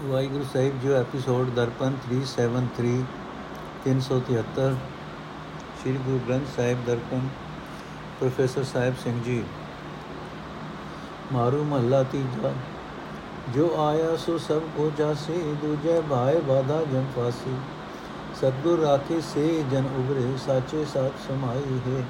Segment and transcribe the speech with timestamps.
[0.00, 2.92] Waheguru Sahib ji episode Darpan 373
[3.82, 4.68] 373
[5.80, 7.26] Sri Guru Granth Sahib Darpan
[8.20, 9.42] professor Sahib Singh ji
[11.32, 12.52] Maru ਮਹੱਲਾ ਤੀਜਾ
[13.54, 17.54] ਜੋ ਆਇਆ ਸੋ ਸਭ ਕੋ ਜਾਸੇ ਦੂਜੇ ਭਾਏ ਬਾਧਾ ਜਨ ਫਾਸੀ
[18.40, 22.04] ਸਤਗੁਰ ਰਾਖੇ ਸੇ ਜਨ ਉਗਰੇ ਸਾਚੇ ਸਾਥ ਸਮਾਈ ਹੈ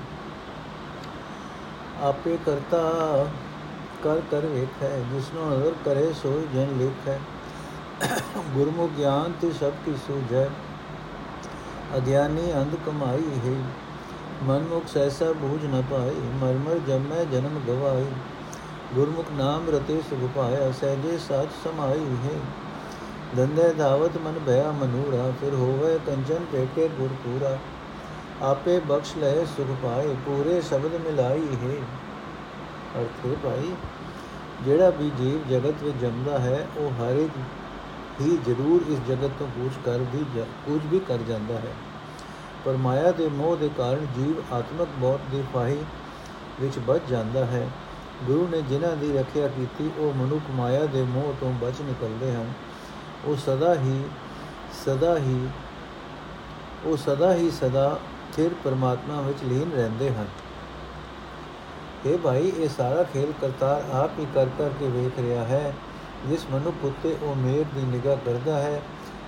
[2.04, 2.86] ਆਪੇ ਕਰਤਾ
[4.04, 7.18] ਕਰ ਕਰ ਵੇਖੈ ਜਿਸਨੂੰ ਨਜ਼ਰ ਕਰੇ ਸੋਈ ਜਨ ਲਿਖੈ
[8.55, 10.45] ਗੁਰਮੁਖ ਗਿਆਨ ਤੇ ਸਭ ਕੀ ਸੂਝੈ
[11.96, 13.63] ਅਗਿਆਨੀ ਅੰਧ ਕਮਾਈ ਹੈ।
[14.43, 18.07] ਮਨਮੁਖ ਸੈਸਾ ਬੂਝ ਨ ਪਾਈ ਮਰਮਰ ਜਮੈ ਜਨਮ ਗਵਾਈ
[18.94, 22.39] ਗੁਰਮੁਖ ਨਾਮ ਰਤੇ ਸੁਖ ਪਾਇਆ। ਸਹਜੇ ਸਾਚ ਸਮਾਈ ਹੈ।
[23.36, 27.58] ਦੰਦੇ ਧਾਵਤ ਮਨ ਭਇਆ ਮਨੂਰਾ। ਫਿਰ ਹੋਵੇ ਕੰਚਨ ਟੇਕੇ ਗੁਰ ਪੂਰਾ।
[28.43, 31.77] ਆਪੇ ਬਖਸ਼ ਲੈ ਸੁਖ ਪਾਏ। ਪੂਰੇ ਸ਼ਬਦ ਮਿਲਾਈ ਹੈ।
[33.00, 33.75] ਅਰਥੇ ਭਾਈ,
[34.62, 37.33] ਜਿਹੜਾ ਵੀ ਜੀਵ ਜਗਤ ਵਿੱਚ ਜੰਮਦਾ ਹੈ, ਉਹ ਹਰ ਇੱਕ
[38.20, 41.72] ਹੀ ਜ਼ਰੂਰ ਇਸ ਜਗਤ ਤੋਂ ਕੁਝ ਕਰ ਵੀ ਕੁਝ ਵੀ ਕਰ ਜਾਂਦਾ ਹੈ।
[42.64, 45.78] ਪਰ ਮਾਇਆ ਦੇ ਮੋਹ ਦੇ ਕਾਰਨ ਜੀਵ ਆਤਮਕ ਮੌਤ ਦੀ ਫਾਹੀ
[46.61, 47.69] ਵਿੱਚ ਬਚ ਜਾਂਦਾ ਹੈ।
[48.27, 52.52] ਗੁਰੂ ਨੇ ਜਿਨ੍ਹਾਂ ਦੀ ਰੱਖਿਆ ਕੀਤੀ, ਉਹ ਮਨੁੱਖ ਮਾਇਆ ਦੇ ਮੋਹ ਤੋਂ ਬਚ ਨਿਕਲਦੇ ਹਨ।
[53.25, 54.05] ਉਹ ਸਦਾ ਹੀ
[54.84, 55.48] ਸਦਾ ਹੀ,
[56.84, 57.98] ਉਹ ਸਦਾ ਹੀ ਸਦਾ
[58.36, 60.27] ਥਿਰ ਪਰਮਾਤਮਾ ਵਿੱਚ ਲੀਨ ਰਹਿੰਦੇ ਹਨ।
[62.06, 65.74] ਇਹ ਭਾਈ, ਇਹ ਸਾਰਾ ਖੇਲ ਕਰਤਾਰ ਆਪ ਹੀ ਕਰ ਕਰ ਕੇ ਵੇਖ ਰਿਹਾ ਹੈ।
[66.28, 68.82] ਜਿਸ ਮਨੁੱਖ ਉੱਤੇ ਉਹ ਮੇਰ ਦੀ ਨਿਗਾਹ ਕਰਦਾ ਹੈ,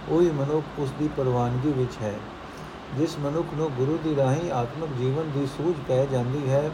[0.08, 2.14] ਉਹੀ ਮਨੁੱਖ ਉਸ ਦੀ ਪ੍ਰਵਾਨਗੀ ਵਿੱਚ ਹੈ।
[2.98, 6.70] ਜਿਸ ਮਨੁੱਖ ਨੂੰ ਗੁਰੂ ਦੀ ਰਾਹੀਂ ਆਤਮਿਕ ਜੀਵਨ ਦੀ ਸੂਝ ਪੈ ਜਾਂਦੀ ਹੈ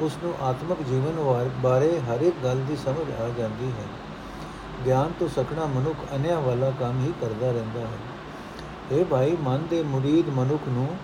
[0.00, 3.86] ਉਸ ਨੂੰ ਆਤਮਿਕ ਜੀਵਨ ਬਾਰੇ ਹਰ ਇੱਕ ਗੱਲ ਦੀ ਸਮਝ ਆ ਜਾਂਦੀ ਹੈ।
[4.86, 7.98] ਗਿਆਨ ਤੋਂ ਸਖਣਾ ਮਨੁੱਖ ਅਨਿਆ ਵਾਲਾ ਕੰਮ ਹੀ ਕਰਦਾ ਰਹਿੰਦਾ ਹੈ।
[8.92, 10.96] ਇਹ ਭਾਈ, ਮਨ ਦੇ ਮੁਰੀਦ ਮਨੁੱਖ ਨੂੰ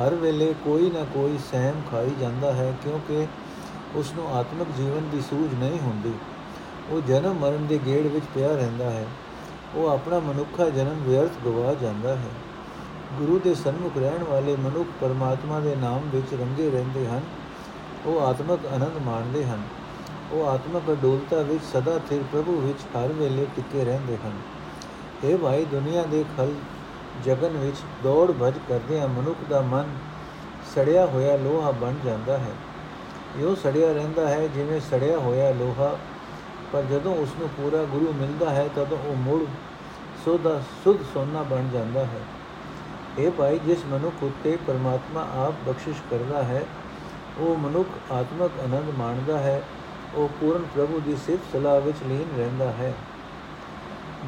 [0.00, 3.26] ਹਰ ਵੇਲੇ ਕੋਈ ਨਾ ਕੋਈ ਸਹਿਮ ਖਾਈ ਜਾਂਦਾ ਹੈ, ਕਿਉਂਕਿ
[3.94, 6.12] ਉਸ ਨੂੰ ਆਤਮਿਕ ਜੀਵਨ ਦੀ ਸੂਝ ਨਹੀਂ ਹੁੰਦੀ।
[6.90, 9.06] ਉਹ ਜਨਮ ਮਰਨ ਦੇ ਗੇੜ ਵਿੱਚ ਪਿਆ ਰਹਿੰਦਾ ਹੈ।
[9.74, 12.28] ਉਹ ਆਪਣਾ ਮਨੁੱਖਾ ਜਨਮ ਵਿਅਰਥ ਗਵਾ ਜਾਂਦਾ ਹੈ।
[13.18, 17.20] ਗੁਰੂ ਦੇ ਸਨਮੁਖ ਰਹਿਣ ਵਾਲੇ ਮਨੁੱਖ ਪਰਮਾਤਮਾ ਦੇ ਨਾਮ ਵਿੱਚ ਰੰਗੇ ਰਹਿੰਦੇ ਹਨ।
[18.06, 19.62] ਉਹ ਆਤਮਿਕ ਆਨੰਦ ਮਾਣਦੇ ਹਨ।
[20.32, 24.32] ਉਹ ਆਤਮਿਕ ਅਡੋਲਤਾ ਵਿੱਚ ਸਦਾ ਸਥਿਰ ਪ੍ਰਭੂ ਵਿੱਚ ਹਰ ਵੇਲੇ ਟਿਕੇ ਰਹਿੰਦੇ ਹਨ।
[25.24, 26.52] ਇਹ ਭਾਈ ਦੁਨੀਆ ਦੇ ਖਲ
[27.24, 29.88] ਜਗਨ ਵਿੱਚ ਦੌੜ ਭਜ ਕਰਦੇ ਆ ਮਨੁੱਖ ਦਾ ਮਨ
[30.74, 32.52] ਸੜਿਆ ਹੋਇਆ ਲੋਹਾ ਬਣ ਜਾਂਦਾ ਹੈ।
[33.38, 35.98] ਇਹੋ ਸੜਿਆ ਰਹਿੰਦਾ ਹੈ ਜਿਵੇਂ ਸੜਿਆ ਹੋਇਆ ਲੋਹਾ
[36.72, 39.44] ਪਰ ਜਦੋਂ ਉਸ ਨੂੰ ਪੂਰਾ ਗੁਰੂ ਮਿਲਦਾ ਹੈ, ਤਦੋਂ ਉਹ ਮੁੜ
[40.24, 42.20] ਸੋਦਾ ਸੁਧ ਸੋਨਾ ਬਣ ਜਾਂਦਾ ਹੈ।
[43.18, 46.64] ਇਹ ਭਾਈ, ਜਿਸ ਮਨੁੱਖ ਉਤੇ ਪਰਮਾਤਮਾ ਆਪ ਬਖਸ਼ਿਸ਼ ਕਰਦਾ ਹੈ,
[47.38, 49.62] ਉਹ ਮਨੁੱਖ ਆਤਮਕ ਆਨੰਦ ਮਾਣਦਾ ਹੈ,
[50.14, 52.94] ਉਹ ਪੂਰਨ ਪ੍ਰਭੂ ਦੀ ਸਿਫਤ ਸਲਾਹ ਵਿੱਚ ਲੀਨ ਰਹਿੰਦਾ ਹੈ।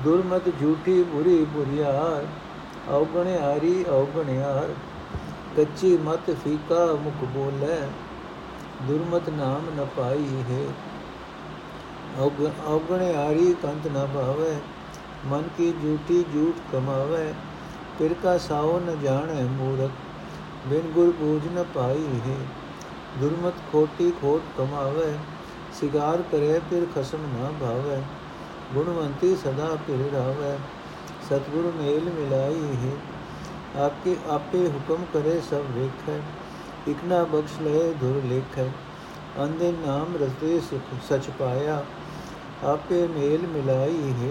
[0.04, 2.26] ਦੁਰਮਤ ਝੂਠੀ ਬੁਰੀ ਬੁਰੀਆਰ
[2.90, 4.74] ਔਗਣਿਆਰੀ ਔਗਣਿਆਰ,
[5.56, 7.80] ਕੱਚੀ ਮਤ ਫੀਕਾ ਮੁਖ ਬੋਲੇ,
[8.82, 10.66] ਦੁਰਮਤ ਨਾਮ ਨ ਪਾਈ ਹੈ।
[12.18, 14.54] ਔਗਣਿਆਰੀ ਕੰਤ ਨ ਭਾਵੇ,
[15.26, 17.32] ਮਨ ਕੀ ਝੂਠੀ ਝੂਠ ਕਮਾਵੇ,
[17.98, 19.90] ਫਿਰ ਕਾ ਸਾਉ ਨ ਜਾਣੈ ਮੂਰਖ,
[20.68, 22.36] ਬਿਨ ਗੁਰ ਬੂਝ ਨ ਪਾਈ ਹੈ।
[23.20, 25.12] ਦੁਰਮਤ ਖੋਟੀ ਖੋਟ ਕਮਾਵੇ,
[25.80, 28.02] ਸਿਗਾਰ ਕਰੇ ਫਿਰ ਖਸਮ ਨਾ ਭਾਵੇ,
[28.74, 30.56] ਗੁਣਵੰਤੀ ਸਦਾ ਫਿਰ ਰਾਵੇ,
[31.28, 32.92] ਸਤਿਗੁਰੂ ਮੇਲ ਮਿਲਾਈ ਹੈ।
[33.84, 36.20] ਆਪਕੇ ਆਪੇ ਹੁਕਮ ਕਰੇ ਸਭ ਵੇਖੈ
[36.88, 38.68] ਇਕਨਾ ਬਖਸ਼ ਲੈ ਧੁਰ ਲੇਖੈ
[39.40, 41.84] ਅੰਦੇ ਨਾਮ ਰਸਤੇ ਸੁਖ ਸਚ ਪਾਇਆ
[42.64, 44.30] ਆਪੇ ਮੇਲ ਮਿਲਾਈ ਹੈ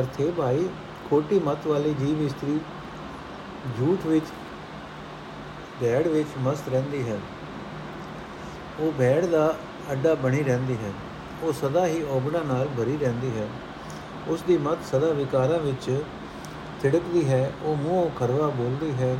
[0.00, 0.68] ਅਰਥੇ, ਭਾਈ,
[1.10, 2.60] ਖੋਟੀ ਮਤ ਵਾਲੀ ਜੀਵ ਇਸਤਰੀ
[3.78, 4.26] ਝੂਠ ਵਿੱਚ,
[5.80, 7.18] ਭੈੜ ਵਿੱਚ ਮਸਤ ਰਹਿੰਦੀ ਹੈ।
[8.80, 9.56] ਉਹ ਭੈੜ ਦਾ
[9.92, 10.92] ਅੱਡਾ ਬਣੀ ਰਹਿੰਦੀ ਹੈ।
[11.42, 13.48] ਉਹ ਸਦਾ ਹੀ ਔਗਣਾ ਨਾਲ ਭਰੀ ਰਹਿੰਦੀ ਹੈ।
[14.28, 16.02] ਉਸ ਦੀ ਮਤ ਸਦਾ ਵਿਕਾਰਾਂ ਵਿੱਚ
[16.82, 19.18] ਥਿੜਕਦੀ ਹੈ। ਉਹ ਮੂੰਹ ਖਰਵਾ ਬੋਲਦੀ ਹੈ।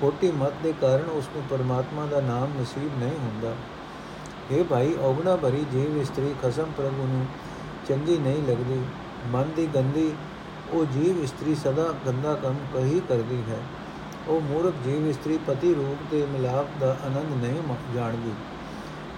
[0.00, 3.54] ਖੋਟੀ ਮਤ ਦੇ ਕਾਰਨ ਉਸ ਨੂੰ ਪਰਮਾਤਮਾ ਦਾ ਨਾਮ ਨਸੀਬ ਨਹੀਂ ਹੁੰਦਾ।
[4.50, 7.26] ਇਹ ਭਾਈ, ਔਗਣਾ ਭਰੀ ਜੀਵ ਇਸਤਰੀ ਖਸਮ ਪ੍ਰਭੂ ਨੂੰ
[7.88, 8.82] ਚੰਗੀ ਨਹੀਂ ਲੱਗਦੀ।
[9.26, 10.12] ਮਨ ਦੀ ਗੰਦੀ,
[10.72, 13.58] ਉਹ ਜੀਵ ਇਸਤਰੀ ਸਦਾ ਗੰਦਾ ਕੰਮ ਕਹੀ ਕਰਦੀ ਹੈ।
[14.28, 18.32] ਉਹ ਮੂਰਖ ਜੀਵ ਇਸਤਰੀ ਪਤੀ ਰੂਪ ਦੇ ਮਿਲਾਪ ਦਾ ਆਨੰਦ ਨਹੀਂ ਜਾਣਦੀ।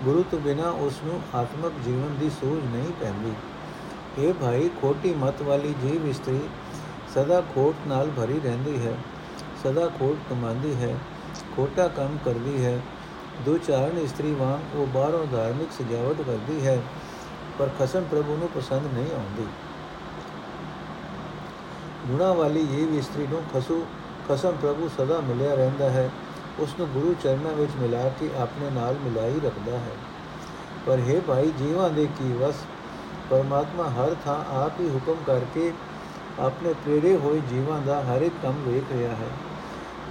[0.04, 3.32] ਗੁਰੂ ਤੋਂ ਬਿਨਾ ਉਸ ਨੂੰ ਆਤਮਿਕ ਜੀਵਨ ਦੀ ਸੂਝ ਨਹੀਂ ਪੈਂਦੀ।
[4.18, 6.40] ਇਹ ਭਾਈ, ਖੋਟੀ ਮਤ ਵਾਲੀ ਜੀਵ ਇਸਤਰੀ
[7.14, 8.96] ਸਦਾ ਖੋਟ ਨਾਲ ਭਰੀ ਰਹਿੰਦੀ ਹੈ।
[9.64, 10.98] ਸਦਾ ਖੋਟ ਕਮਾਉਂਦੀ ਹੈ।
[11.56, 12.80] ਖੋਟਾ ਕੰਮ ਕਰਦੀ ਹੈ।
[13.44, 16.82] ਦੋ ਚਾਰਨ ਇਸਤਰੀ ਵਾਂਗ ਉਹ ਬਾਹਰੋਂ ਧਾਰਮਿਕ ਸਜਾਵਟ ਕਰਦੀ ਹੈ,
[17.58, 19.46] ਪਰ ਖਸਮ ਪ੍ਰਭੂ ਨੂੰ ਪਸੰਦ ਨਹੀਂ ਆਉਂਦੀ।
[22.06, 23.86] ਗੁਣਾ ਵਾਲੀ ਇਹ ਵੀ ਇਸਤਰੀ ਨੂੰ ਖਸੂ,
[24.28, 26.10] ਖਸਮ ਪ੍ਰਭੂ ਸਦਾ ਮਿਲਿਆ ਰਹਿੰਦਾ ਹੈ।
[26.58, 29.96] ਉਸ ਨੂੰ ਗੁਰੂ ਚਰਨਾਂ ਵਿੱਚ ਮਿਲਾ ਕੇ ਆਪਣੇ ਨਾਲ ਮਿਲਾਈ ਰੱਖਦਾ ਹੈ।
[30.86, 32.54] ਪਰ ਹੈ ਭਾਈ, ਜੀਵਾਂ ਦੇ ਕੀ ਵਸ?
[33.30, 35.72] ਪਰਮਾਤਮਾ ਹਰ ਥਾਂ ਆਪ ਹੀ ਹੁਕਮ ਕਰਕੇ
[36.38, 39.28] ਆਪਣੇ ਪ੍ਰੇਰੇ ਹੋਏ ਜੀਵਾਂ ਦਾ ਹਰ ਇੱਕ ਕੰਮ ਵੇਖ ਰਿਹਾ ਹੈ।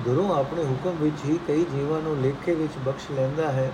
[0.04, 3.72] ਗੁਰੂ ਆਪਣੇ ਹੁਕਮ ਵਿੱਚ ਹੀ ਕਈ ਜੀਵਾਂ ਨੂੰ ਲੇਖੇ ਵਿੱਚ ਬਖਸ਼ ਲੈਂਦਾ ਹੈ।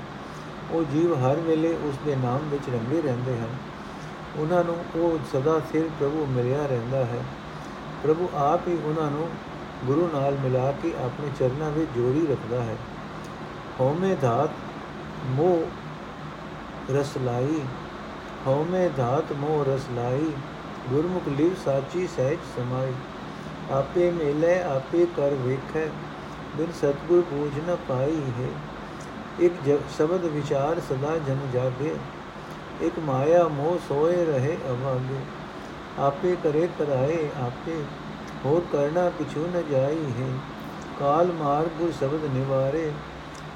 [0.71, 3.55] ਉਹ ਜੀਵ ਹਰ ਵੇਲੇ ਉਸ ਦੇ ਨਾਮ ਵਿੱਚ ਰੰਗੇ ਰਹਿੰਦੇ ਹਨ।
[4.37, 7.23] ਉਹਨਾਂ ਨੂੰ ਉਹ ਸਦਾ ਸਿਰ ਪ੍ਰਭੂ ਮਿਲਿਆ ਰਹਿੰਦਾ ਹੈ।
[8.03, 9.29] ਪ੍ਰਭੂ ਆਪ ਹੀ ਉਹਨਾਂ ਨੂੰ
[9.85, 12.75] ਗੁਰੂ ਨਾਲ ਮਿਲਾ ਕੇ ਆਪਣੇ ਚਰਨਾਂ ਵਿੱਚ ਜੋੜੀ ਰੱਖਦਾ ਹੈ।
[13.79, 14.49] ਹਉਮੈ ਧਾਤ
[15.25, 15.63] ਮੋਹ
[16.91, 17.61] ਰਸ ਲਾਈ,
[18.47, 20.31] ਹਉਮੈ ਧਾਤ ਮੋਹ ਰਸ ਲਾਈ,
[20.89, 22.93] ਗੁਰਮੁਖ ਲਿਵ ਸਾਚੀ ਸਹਿਜ ਸਮਾਈ,
[23.71, 25.85] ਆਪੇ ਮਿਲੇ, ਆਪੇ ਕਰ ਵੇਖੈ
[26.57, 28.47] ਬਿਨ ਸਤਗੁਰ ਬੂਝ ਨ ਪਾਈ ਹੈ।
[29.39, 29.53] ਇੱਕ
[29.97, 31.95] ਸ਼ਬਦ ਵਿਚਾਰ ਸਦਾ ਜਨ ਜਾਗੇ।
[32.81, 35.19] ਇੱਕ ਮਾਇਆ ਮੋਹ ਸੋਏ ਰਹੇ ਅਵਾਗੇ।
[35.99, 37.83] ਆਪੇ ਕਰੇ ਕਰਾਏ ਆਪੇ,
[38.45, 40.37] ਹੋਰ ਕਰਨਾ ਕਿਛੂ ਨ ਜਾਈ ਹੈ।
[40.99, 42.91] ਕਾਲ ਮਾਰ ਗੁਰ ਸ਼ਬਦ ਨਿਵਾਰੇ,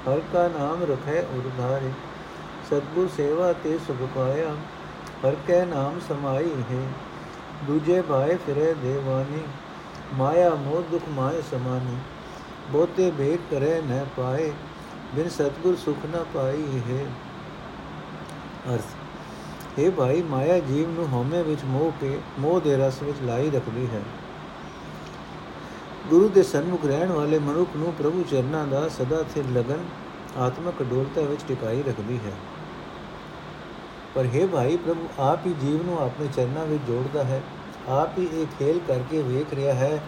[0.08, 1.90] ਹਰ ਕਾ ਨਾਮ ਰਖੈ ਉਰਧਾਰੇ।
[2.66, 4.54] ਸਤਗੁਰ ਸੇਵਾ ਤੇ ਸੁਖ ਪਾਇਆ,
[5.24, 6.86] ਹਰ ਕੈ ਨਾਮ ਸਮਾਈ ਹੈ।
[7.64, 9.42] ਦੂਜੇ ਭਾਏ ਫਿਰੇ ਦੇਵਾਨੀ,
[10.14, 11.96] ਮਾਇਆ ਮੋਹ ਦੁਖ ਮਾਇ ਸਮਾਨੀ।
[12.72, 14.52] ਬੋਤੇ ਭੇਦ ਕਰੇ ਨ ਪਾਏ,
[15.14, 17.06] ਬਿਨ ਸਤਗੁਰ ਸੁਖ ਨ ਪਾਈ ਹੈ।
[18.74, 23.50] ਅਰਥ, ਇਹ ਭਾਈ ਮਾਇਆ ਜੀਵ ਨੂੰ ਹਉਮੈ ਵਿੱਚ ਮੋਹ ਕੇ, ਮੋਹ ਦੇ ਰਸ ਵਿੱਚ ਲਾਈ
[23.50, 24.00] ਰੱਖਦੀ ਹੈ।
[26.10, 29.84] ਗੁਰੂ ਦੇ ਸਨਮੁਖ ਰਹਿਣ ਵਾਲੇ ਮਨੁੱਖ ਨੂੰ ਪ੍ਰਭੂ ਚਰਨਾਂ ਦਾ ਸਦਾ ਸਿਰ ਲਗਨ,
[30.36, 32.32] ਆਤਮਕ ਅਡੋਲਤਾ ਵਿੱਚ ਟਿਕਾਈ ਰੱਖਦੀ ਹੈ।
[34.14, 37.42] ਪਰ ਹੈ ਭਾਈ, ਪ੍ਰਭੂ ਆਪ ਹੀ ਜੀਵ ਨੂੰ ਆਪਣੇ ਚਰਨਾਂ ਵਿੱਚ ਜੋੜਦਾ ਹੈ।
[37.88, 40.02] ਆਪ ਹੀ ਇਹ ਖੇਲ ਕਰਕੇ ਵੇਖ ਰਿਹਾ ਹੈ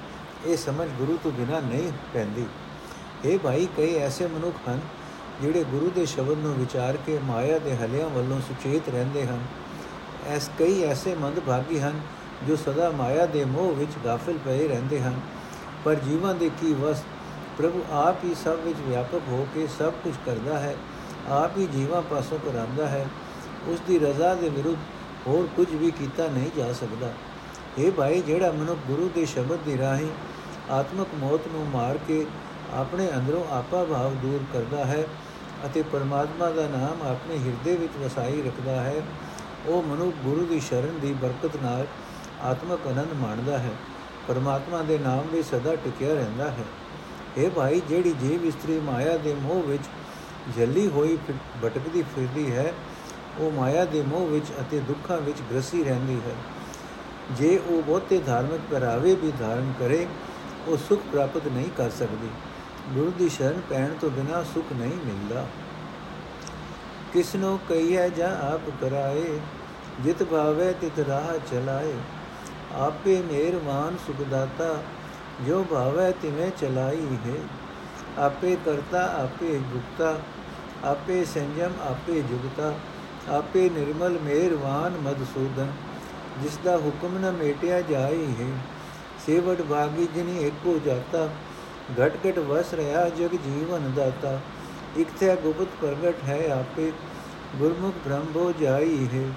[0.46, 2.46] ਇਹ ਸਮਝ ਗੁਰੂ ਤੋਂ ਬਿਨਾ ਨਹੀਂ ਪੈਂਦੀ।
[3.24, 4.80] ਇਹ ਭਾਈ, ਕਈ ਐਸੇ ਮਨੁੱਖ ਹਨ
[5.42, 9.40] ਜਿਹੜੇ ਗੁਰੂ ਦੇ ਸ਼ਬਦ ਨੂੰ ਵਿਚਾਰ ਕੇ ਮਾਇਆ ਦੇ ਹਲਿਆਂ ਵੱਲੋਂ ਸੁਚੇਤ ਰਹਿੰਦੇ ਹਨ।
[10.26, 12.00] ਐਸ ਕਈ ਐਸੇ ਮੰਦ ਭਾਗੀ ਹਨ
[12.48, 15.20] ਜੋ ਸਦਾ ਮਾਇਆ ਦੇ ਮੋਹ ਵਿੱਚ ਗਾਫਿਲ ਪਏ ਰਹਿੰਦੇ ਹਨ।
[15.84, 17.02] ਪਰ ਜੀਵਨ ਦੇ ਕੀ ਵਸ,
[17.58, 20.76] ਪ੍ਰਭੂ ਆਪ ਹੀ ਸਭ ਵਿੱਚ ਵਿਆਪਕ ਹੋ ਕੇ ਸਭ ਕੁਝ ਕਰਦਾ ਹੈ,
[21.28, 23.06] ਆਪ ਹੀ ਜੀਵਾਂ ਪਾਸੋਂ ਕਰਾਂਦਾ ਹੈ।
[23.66, 24.78] ਉਸ ਦੀ ਰਜ਼ਾ ਦੇ ਵਿਰੁੱਧ
[25.26, 27.12] ਹੋਰ ਕੁਝ ਵੀ ਕੀਤਾ ਨਹੀਂ ਜਾ ਸਕਦਾ।
[27.78, 30.08] ਇਹ ਭਾਈ, ਜਿਹੜਾ ਮਨੁੱਖ ਗੁਰੂ ਦੇ ਸ਼ਬਦ ਦੀ ਰਾਹੀਂ
[30.70, 32.24] ਆਤਮਕ ਮੌਤ ਨੂੰ ਮਾਰ ਕੇ
[32.74, 35.04] ਆਪਣੇ ਅੰਦਰੋਂ ਆਪਾ ਭਾਵ ਦੂਰ ਕਰਦਾ ਹੈ
[35.66, 39.02] ਅਤੇ ਪਰਮਾਤਮਾ ਦਾ ਨਾਮ ਆਪਣੇ ਹਿਰਦੇ ਵਿੱਚ ਵਸਾਈ ਰੱਖਦਾ ਹੈ,
[39.66, 41.86] ਉਹ ਮਨੁੱਖ ਗੁਰੂ ਦੀ ਸ਼ਰਨ ਦੀ ਬਰਕਤ ਨਾਲ
[42.42, 43.70] ਆਤਮਕ ਆਨੰਦ ਮਾਣਦਾ ਹੈ।
[44.28, 46.64] ਪਰਮਾਤਮਾ ਦੇ ਨਾਮ ਵਿੱਚ ਸਦਾ ਟਿਕਿਆ ਰਹਿੰਦਾ ਹੈ।
[47.38, 49.82] ਇਹ ਭਾਈ, ਜਿਹੜੀ ਜੀਵ ਇਸਤਰੀ ਮਾਇਆ ਦੇ ਮੋਹ ਵਿੱਚ
[50.58, 51.18] ਜੱਲੀ ਹੋਈ
[51.62, 52.72] ਭਟਕਦੀ ਫਿਰਦੀ ਹੈ,
[53.38, 56.34] ਉਹ ਮਾਇਆ ਦੇ ਮੋਹ ਵਿੱਚ ਅਤੇ ਦੁੱਖਾਂ ਵਿੱਚ ਗ੍ਰਸੀ ਰਹਿੰਦੀ ਹੈ।
[57.32, 60.06] ਜੇ ਉਹ ਬਹੁਤੇ ਧਾਰਮਿਕ ਪਹਿਰਾਵੇ ਵੀ ਧਾਰਨ ਕਰੇ,
[60.68, 62.28] ਉਹ ਸੁਖ ਪ੍ਰਾਪਤ ਨਹੀਂ ਕਰ ਸਕਦੀ।
[62.94, 65.46] ਗੁਰੂ ਦੀ ਸ਼ਰਨ ਪੈਣ ਤੋਂ ਬਿਨਾ ਸੁਖ ਨਹੀਂ ਮਿਲਦਾ।
[67.12, 69.40] ਕਿਸਨੋ ਕਹੀਐ ਜਾਂ ਆਪ ਕਰਾਏ,
[70.00, 71.92] ਜਿਤ ਭਾਵੇ ਤਿਤ ਰਾਹ ਚਲਾਏ।
[72.74, 74.82] ਆਪੇ ਮਿਹਰਬਾਨ ਸੁਖ ਦਾਤਾ
[75.46, 77.40] ਜੋ ਭਾਵੇ ਤਿਵੇਂ ਚਲਾਈ ਹੈ।
[78.18, 80.18] ਆਪੇ ਕਰਤਾ, ਆਪੇ ਗੁਪਤਾ
[80.84, 82.74] ਆਪੇ ਸੰਜਮ, ਆਪੇ ਜੁਗਤਾ।
[83.28, 85.72] ਆਪੇ ਨਿਰਮਲ ਮਿਹਰਬਾਨ ਮਦਸੂਦਨ
[86.42, 88.48] ਜਿਸ ਦਾ ਹੁਕਮ ਨ ਮੇਟਿਆ ਜਾਈ ਹੈ
[89.26, 91.28] ਸੇਵਟ ਭਾਗੀ ਜਿਨੀ ਏਕੋ ਜਾਤਾ
[91.98, 94.38] ਘਟ ਘਟ ਵਸ ਰਹਾ ਜਗ ਜੀਵਨ ਦਾਤਾ
[94.98, 96.92] ਇਕ ਤੇ ਗੁਪਤ ਪ੍ਰਗਟ ਹੈ ਆਪੇ
[97.58, 99.28] ਗੁਰਮੁਖ ਬ੍ਰਹਮੋ ਜਾਈ ਹੈ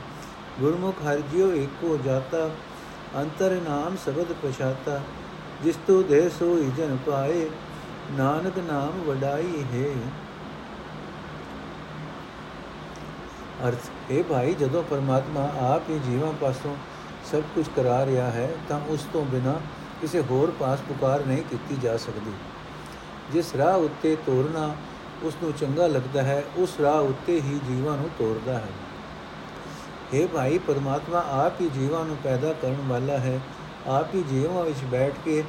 [0.59, 2.49] ਗੁਰਮੁਖ ਹਰ ਜਿਉ ਏਕੋ ਜਾਤਾ
[3.17, 4.99] ਅੰਤਰ ਨਾਮ ਸ਼ਬਦ ਪਛਾਤਾ
[5.63, 7.49] ਜਿਸ ਤੂ ਦੇ ਸੋ ਜਨ ਪਾਏ
[8.11, 9.87] ਨਾਨਕ ਨਾਮ ਵਡਾਈ ਹੈ
[13.67, 16.75] ਅਰਥ ਇਹ ਭਾਈ ਜਦੋਂ ਪਰਮਾਤਮਾ ਆਪ ਹੀ ਜੀਵਾਂ ਪਾਸੋਂ
[17.31, 19.59] ਸਭ ਕੁਝ ਕਰਾ ਰਿਹਾ ਹੈ ਤਾਂ ਉਸ ਤੋਂ ਬਿਨਾ
[20.01, 22.31] ਕਿਸੇ ਹੋਰ ਪਾਸ ਪੁਕਾਰ ਨਹੀਂ ਕੀਤੀ ਜਾ ਸਕਦੀ।
[23.31, 24.75] ਜਿਸ ਰਾਹ ਉੱਤੇ ਤੋਰਨਾ
[25.23, 28.69] ਉਸ ਨੂੰ ਚੰਗਾ ਲੱਗਦਾ ਹੈ, ਉਸ ਰਾਹ ਉੱਤੇ ਹੀ ਜੀਵਾਂ ਨੂੰ ਤੋਰਦਾ ਹੈ।
[30.13, 33.39] हे ਭਾਈ, ਪਰਮਾਤਮਾ ਆਪ ਹੀ ਜੀਵਾਂ ਨੂੰ ਪੈਦਾ ਕਰਨ ਵਾਲਾ ਹੈ।
[33.87, 35.43] ਆਪ ਹੀ ਜੀਵਾਂ ਵਿੱਚ ਬੈਠ ਕੇ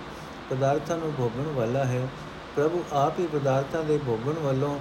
[0.50, 2.08] ਪਦਾਰਥਾਂ ਨੂੰ ਭੋਗਣ ਵਾਲਾ ਹੈ।
[2.56, 4.78] ਪ੍ਰਭੂ ਆਪ ਹੀ ਪਦਾਰਥਾਂ ਦੇ ਭੋਗਣ ਵੱਲੋਂ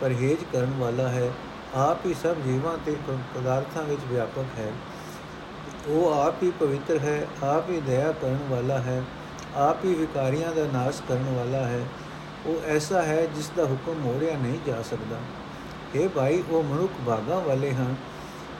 [0.00, 1.30] ਪਰਹੇਜ਼ ਕਰਨ ਵਾਲਾ ਹੈ।
[1.74, 2.96] ਆਪ ਹੀ ਸਭ ਜੀਵਾਂ ਤੇ
[3.34, 4.72] ਪਦਾਰਥਾਂ ਵਿੱਚ ਵਿਆਪਕ ਹੈ।
[5.88, 9.02] ਉਹ ਆਪ ਹੀ ਪਵਿੱਤਰ ਹੈ, ਆਪ ਹੀ ਦਇਆ ਕਰਨ ਵਾਲਾ ਹੈ,
[9.56, 11.80] ਆਪ ਹੀ ਵਿਕਾਰੀਆਂ ਦਾ ਨਾਸ਼ ਕਰਨ ਵਾਲਾ ਹੈ।
[12.46, 15.16] ਉਹ ਐਸਾ ਹੈ ਜਿਸ ਦਾ ਹੁਕਮ ਮੋੜਿਆ ਨਹੀਂ ਜਾ ਸਕਦਾ।
[15.94, 17.94] ਇਹ ਭਾਈ, ਉਹ ਮਨੁੱਖ ਭਾਗਾ ਵਾਲੇ ਹਨ,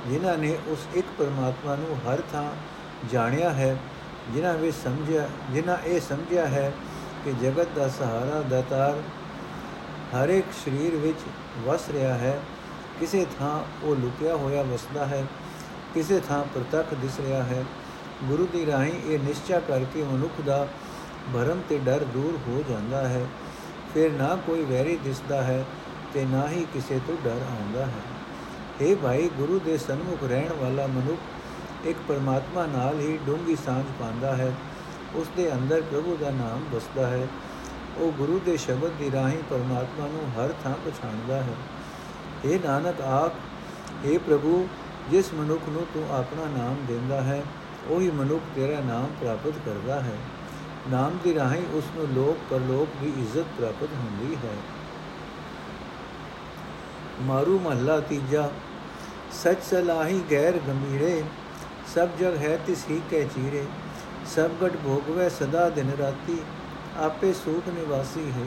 [0.06, 2.50] ਜਿਨ੍ਹਾਂ ਨੇ ਉਸ ਇੱਕ ਪਰਮਾਤਮਾ ਨੂੰ ਹਰ ਥਾਂ
[3.12, 3.76] ਜਾਣਿਆ ਹੈ,
[4.34, 6.72] ਜਿਨ੍ਹਾਂ ਵਿੱਚ ਸਮਝਿਆ, ਜਿਨ੍ਹਾਂ ਇਹ ਸਮਝਿਆ ਹੈ
[7.24, 9.02] ਕਿ ਜਗਤ ਦਾ ਸਹਾਰਾ, ਦਾਤਾਰ
[10.16, 11.18] ਹਰ ਇੱਕ ਸਰੀਰ ਵਿੱਚ
[11.64, 12.40] ਵਸ ਰਿਹਾ ਹੈ।
[13.00, 15.24] ਕਿਸੇ ਥਾਂ ਉਹ ਲੁਕਿਆ ਹੋਇਆ ਵਸਦਾ ਹੈ।
[15.94, 17.64] ਕਿਸੇ ਥਾਂ ਪ੍ਰਤੱਖ ਦਿਸ ਰਿਹਾ ਹੈ।
[18.24, 20.68] ਗੁਰੂ ਦੀ ਰਾਹੀਂ ਇਹ ਨਿਸ਼ਚੈ ਕਰਕੇ ਮਨੁੱਖ ਦਾ
[21.34, 23.26] ਭਰਮ ਤੇ ਡਰ ਦੂਰ ਹੋ ਜਾਂਦਾ ਹੈ।
[23.94, 25.64] ਫਿਰ ਨਾ ਕੋਈ ਵੈਰੀ ਦਿਸਦਾ ਹੈ
[26.14, 28.02] ਤੇ ਨਾ ਹੀ ਕਿਸੇ ਤੋਂ ਡਰ ਆਉਂਦਾ ਹੈ।
[28.80, 31.20] ਇਹ ਭਾਈ, ਗੁਰੂ ਦੇ ਸਨਮੁਖ ਰਹਿਣ ਵਾਲਾ ਮਨੁੱਖ
[31.86, 34.52] ਇੱਕ ਪਰਮਾਤਮਾ ਨਾਲ ਹੀ ਡੂੰਗੀ ਸਾਂਝ ਪਾਉਂਦਾ ਹੈ।
[35.14, 37.28] ਉਸ ਦੇ ਅੰਦਰ ਪ੍ਰਭੂ ਦਾ ਨਾਮ ਵਸਦਾ ਹੈ।
[37.98, 41.54] ਉਹ ਗੁਰੂ ਦੇ ਸ਼ਬਦ ਦੀ ਰਾਹੀਂ ਪਰਮਾਤਮਾ ਨੂੰ ਹਰ ਥਾਂ ਪਛਾਣਦਾ ਹੈ।
[42.44, 43.32] ਇਹ ਨਾਨਕ, ਆਪ
[44.04, 44.68] ਇਹ ਪ੍ਰਭੂ
[45.10, 47.42] ਜਿਸ ਮਨੁੱਖ ਨੂੰ ਤੂੰ ਆਪਣਾ ਨਾਮ ਦਿੰਦਾ ਹੈ,
[47.88, 50.16] ਉਹੀ ਮਨੁੱਖ ਤੇਰਾ ਨਾਮ ਪ੍ਰਾਪਤ ਕਰਦਾ ਹੈ।
[50.90, 54.54] ਨਾਮ ਦੀ ਰਾਹੀਂ ਉਸ ਨੂੰ ਲੋਕ ਪਰਲੋਕ ਦੀ ਇੱਜ਼ਤ ਪ੍ਰਾਪਤ ਹੁੰਦੀ ਹੈ।
[57.22, 58.50] ਮਾਰੂ ਮਹੱਲਾ ਤੀਜਾ,
[59.32, 61.22] ਸਚ ਸਲਾਹੀ ਗੈਰ ਗੰਭੀਰੇ,
[61.94, 63.64] ਸਭ ਜਗ ਹੈ ਤਿਸ ਹੀ ਕੈ ਚੀਰੇ,
[64.34, 66.38] ਸਭ ਗਟ ਭੋਗਵੇ ਸਦਾ ਦਿਨ ਰਾਤੀ,
[66.98, 68.46] ਆਪੇ ਸੂਖ ਨਿਵਾਸੀ ਹੈ।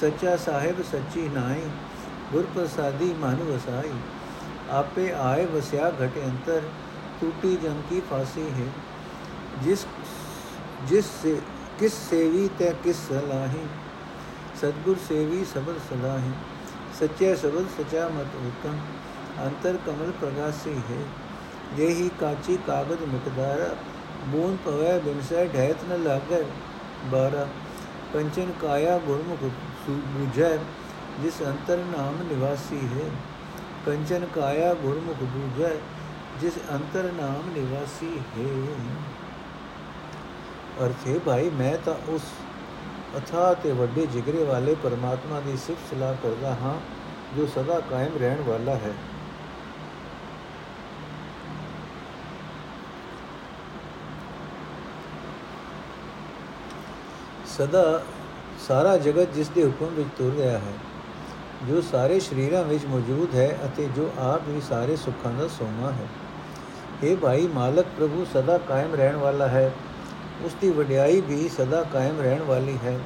[0.00, 1.62] ਸੱਚਾ ਸਾਹਿਬ ਸੱਚੀ ਨਾਈ
[2.32, 3.92] ਗੁਰ ਪ੍ਰਸਾਦੀ ਮਨ ਵਸਾਈ
[4.70, 6.62] ਆਪੇ ਆਏ ਵਸਿਆ ਘਟ ਅੰਤਰ
[7.20, 8.66] ਟੂਟੀ ਜਮ ਕੀ ਫਾਸੀ ਹੈ
[9.62, 9.86] ਜਿਸ
[10.86, 11.40] ਜਿਸ ਸੇ
[11.78, 13.66] ਕਿਸ ਸੇਵੀ ਤੇ ਕਿਸ ਸਲਾਹੀ
[14.56, 16.32] ਸਤਗੁਰ ਸੇਵੀ ਸਬਦ ਸਲਾਹੀ
[17.00, 18.78] ਸੱਚੇ ਸਬਦ ਸਚਾ ਮਤ ਉਤਮ
[19.40, 21.02] ਅੰਤਰ ਕਮਲ ਪ੍ਰਗਾਸੀ ਹੈ
[21.76, 23.74] ਦੇਹੀ ਕਾਚੀ ਕਾਗਜ਼ ਮੁਕਦਾਰ
[24.26, 26.42] ਬੂੰਦ ਪਵੈ ਬਿਨਸੈ ਢੈਤ ਨ ਲਾਗੈ
[27.10, 27.46] ਬਾਰਾ
[28.14, 29.42] ਪੰਚਨ ਕਾਇਆ ਗੁਰਮੁਖ
[29.88, 30.56] ਬੁਝੈ
[31.22, 33.10] ਜਿਸ ਅੰਤਰ ਨਾਮ ਨਿਵਾਸੀ ਹੈ
[33.86, 35.70] ਕੰਚਨ ਕਾਇਆ ਗੁਰਮੁਖ ਬੁਝੈ,
[36.40, 38.74] ਜਿਸ ਅੰਤਰ ਨਾਮ ਨਿਵਾਸੀ ਹੈ।
[40.86, 42.22] ਅਰਥੇ ਭਾਈ, ਮੈਂ ਤਾਂ ਉਸ
[43.18, 46.74] ਅਥਾ ਤੇ ਵੱਡੇ ਜਿਗਰੇ ਵਾਲੇ ਪਰਮਾਤਮਾ ਦੀ ਸਿਫਤ ਸਲਾਹ ਕਰਦਾ ਹਾਂ,
[47.36, 48.92] ਜੋ ਸਦਾ ਕਾਇਮ ਰਹਿਣ ਵਾਲਾ ਹੈ।
[57.46, 58.02] ਸਦਾ
[58.68, 60.72] ਸਾਰਾ ਜਗਤ ਜਿਸ ਦੇ ਹੁਕਮ ਵਿੱਚ ਤੁਰ ਰਿਹਾ ਹੈ
[61.64, 66.08] ਜੋ ਸਾਰੇ ਸ਼ਰੀਰਾਂ ਵਿੱਚ ਮੌਜੂਦ ਹੈ ਅਤੇ ਜੋ ਆਪ ਹੀ ਸਾਰੇ ਸੁੱਖਾਂ ਦਾ ਸੋਮਾ ਹੈ।
[67.02, 69.72] ਇਹ ਭਾਈ ਮਾਲਕ ਪ੍ਰਭੂ ਸਦਾ ਕਾਇਮ ਰਹਿਣ ਵਾਲਾ ਹੈ।
[70.44, 72.98] ਉਸ ਦੀ ਵਡਿਆਈ ਵੀ ਸਦਾ ਕਾਇਮ ਰਹਿਣ ਵਾਲੀ ਹੈ।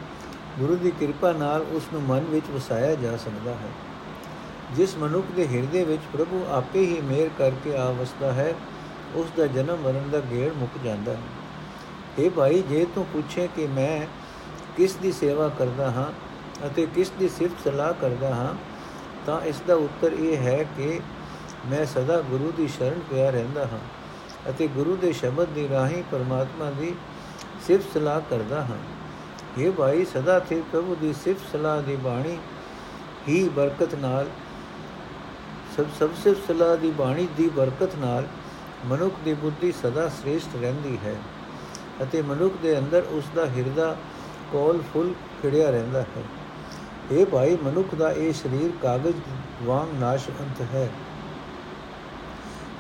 [0.58, 3.68] ਗੁਰੂ ਦੀ ਕਿਰਪਾ ਨਾਲ ਉਸ ਨੂੰ ਮਨ ਵਿੱਚ ਵਸਾਇਆ ਜਾ ਸਕਦਾ ਹੈ।
[4.74, 8.54] ਜਿਸ ਮਨੁੱਖ ਦੇ ਹਿਰਦੇ ਵਿੱਚ ਪ੍ਰਭੂ ਆਪੇ ਹੀ ਮਿਹਰ ਕਰਕੇ ਆ ਵਸਦਾ ਹੈ
[9.14, 11.20] ਉਸ ਦਾ ਜਨਮ ਮਰਨ ਦਾ ਗੇੜ ਮੁੱਕ ਜਾਂਦਾ ਹੈ।
[12.18, 14.06] ਇਹ ਭਾਈ, ਜੇ ਤੂੰ ਪੁੱਛੇ ਕਿ ਮੈਂ
[14.76, 16.29] ਕਿਸ ਦੀ ਸੇਵਾ ਕਰਦਾ ਹਾਂ
[16.66, 18.54] ਅਤੇ ਕਿਸ ਦੀ ਸਿਫਤ ਸਲਾਹ ਕਰਦਾ ਹਾਂ,
[19.26, 21.00] ਤਾਂ ਇਸ ਦਾ ਉੱਤਰ ਇਹ ਹੈ ਕਿ
[21.70, 23.80] ਮੈਂ ਸਦਾ ਗੁਰੂ ਦੀ ਸ਼ਰਨ ਪਿਆ ਰਹਿੰਦਾ ਹਾਂ
[24.50, 26.94] ਅਤੇ ਗੁਰੂ ਦੇ ਸ਼ਬਦ ਦੀ ਰਾਹੀਂ ਪਰਮਾਤਮਾ ਦੀ
[27.66, 28.78] ਸਿਫਤ ਸਲਾਹ ਕਰਦਾ ਹਾਂ।
[29.58, 32.38] ਇਹ ਭਾਈ, ਸਦਾ ਤੇ ਪ੍ਰਭੂ ਦੀ ਸਿਫਤ ਸਲਾਹ ਦੀ ਬਾਣੀ
[33.28, 34.26] ਹੀ ਬਰਕਤ ਨਾਲ,
[35.76, 38.26] ਸਭ ਸਭ ਸਿਫਤ ਸਲਾਹ ਦੀ ਬਾਣੀ ਦੀ ਬਰਕਤ ਨਾਲ
[38.86, 41.14] ਮਨੁੱਖ ਦੀ ਬੁੱਧੀ ਸਦਾ ਸ੍ਰੇਸ਼ਟ ਰਹਿੰਦੀ ਹੈ
[42.02, 43.96] ਅਤੇ ਮਨੁੱਖ ਦੇ ਅੰਦਰ ਉਸ ਦਾ ਹਿਰਦਾ
[44.52, 45.12] ਕੋਲ ਫੁੱਲ
[45.42, 46.22] ਖਿੜਿਆ ਰਹਿੰਦਾ ਹੈ।
[47.10, 49.16] ਇਹ ਭਾਈ, ਮਨੁੱਖ ਦਾ ਇਹ ਸਰੀਰ ਕਾਗਜ਼
[49.62, 50.88] ਵਾਂਗ ਨਾਸ਼ਵੰਤ ਹੈ।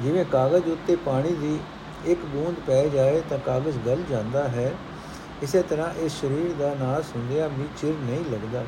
[0.02, 1.58] ਜਿਵੇਂ ਕਾਗਜ਼ ਉੱਤੇ ਪਾਣੀ ਦੀ
[2.06, 4.72] ਇੱਕ ਬੂੰਦ ਪੈ ਜਾਏ ਤਾਂ ਕਾਗਜ਼ ਗਲ ਜਾਂਦਾ ਹੈ।
[5.42, 8.64] ਇਸੇ ਤਰ੍ਹਾਂ ਇਸ ਸਰੀਰ ਦਾ ਨਾਸ ਹੁੰਦਿਆਂ ਵੀ ਚਿਰ ਨਹੀਂ ਲੱਗਦਾ।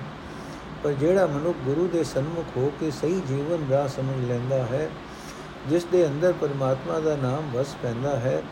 [0.84, 4.88] ਪਰ ਜਿਹੜਾ ਮਨੁੱਖ ਗੁਰੂ ਦੇ ਸਨਮੁਖ ਹੋ ਕੇ ਸਹੀ ਜੀਵਨ ਰਾਹ ਸਮਝ ਲੈਂਦਾ ਹੈ,
[5.68, 8.42] ਜਿਸ ਦੇ ਅੰਦਰ ਪਰਮਾਤਮਾ ਦਾ ਨਾਮ ਵਸ ਪੈਂਦਾ ਹੈ,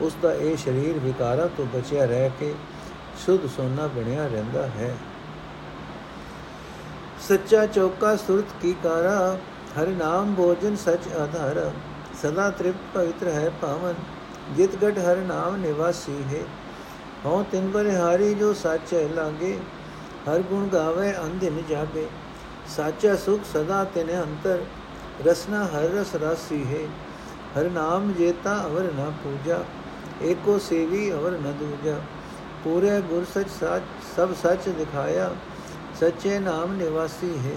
[0.00, 2.54] ਉਸ ਦਾ ਇਹ ਸਰੀਰ ਵਿਕਾਰਾਂ ਤੋਂ ਬਚਿਆ ਰਹਿ ਕੇ
[3.26, 4.94] ਸੁਧ ਸੋਨਾ ਬਣਿਆ ਰਹਿੰਦਾ ਹੈ।
[7.28, 9.36] ਸੱਚਾ ਚੌਕਾ ਸੁਰਤ ਕੀ ਕਾਰਾ
[9.78, 11.58] ਹਰਿ ਨਾਮ ਭੋਜਨ ਸਚ ਆਧਾਰ
[12.22, 13.94] ਸਦਾ ਤ੍ਰਿਪਤ ਪਵਿੱਤਰ ਹੈ ਪਾਵਨ
[14.56, 16.42] ਜਿਤ ਗਟ ਹਰ ਨਾਮ ਨਿਵਾਸੀ ਹੈ
[17.24, 19.56] ਹਉ ਤਿਨ ਹਾਰੀ ਜੋ ਸੱਚੇ ਲਾਗੇ
[20.28, 22.06] ਹਰ ਗੁਣ ਗਾਵੇ ਅੰਧਿਨ ਜਾਗੇ
[22.76, 24.62] ਸਾਚਾ ਸੁਖ ਸਦਾ ਤਿਨ ਅੰਤਰ
[25.26, 26.86] ਰਸਨਾ ਹਰ ਰਸ ਰਾਸੀ ਹੈ
[27.56, 29.62] ਹਰ ਨਾਮ ਜੇਤਾ ਅਵਰ ਨਾ ਪੂਜਾ
[30.22, 31.98] ਏਕੋ ਸੇਵੀ ਅਵਰ ਨ ਦੂਜਾ
[32.64, 33.82] ਪੂਰੇ ਗੁਰ ਸਚ ਸਚ
[34.16, 35.30] ਸਭ ਸੱਚ ਦਿਖਾਇਆ
[36.00, 37.56] ਸੱਚੇ ਨਾਮ ਨਿਵਾਸੀ ਹੈ।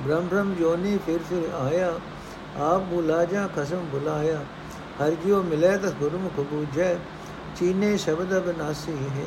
[0.00, 1.92] ਬ੍ਰਹਮ ਬ੍ਰਹਮ ਜੋਨੀ ਫਿਰ ਫਿਰ ਆਇਆ,
[2.58, 4.40] ਆਪ ਬੁਲਾ ਜਾ ਖਸਮ ਬੁਲਾਇਆ।
[5.02, 6.94] ਹਰ ਜਿਉ ਮਿਲੇ ਤਸ ਗੁਰਮੁਖ ਬੂਝੈ,
[7.56, 9.26] ਚੀਨੇ ਸ਼ਬਦ ਬਨਾਸੀ ਹੈ।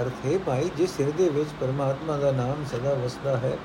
[0.00, 3.56] ਅਰਥ ਹੈ ਭਾਈ, ਜਿਸ ਹਿਰਦੇ ਵਿੱਚ ਪਰਮਾਤਮਾ ਦਾ ਨਾਮ ਸਦਾ ਵਸਦਾ ਹੈ,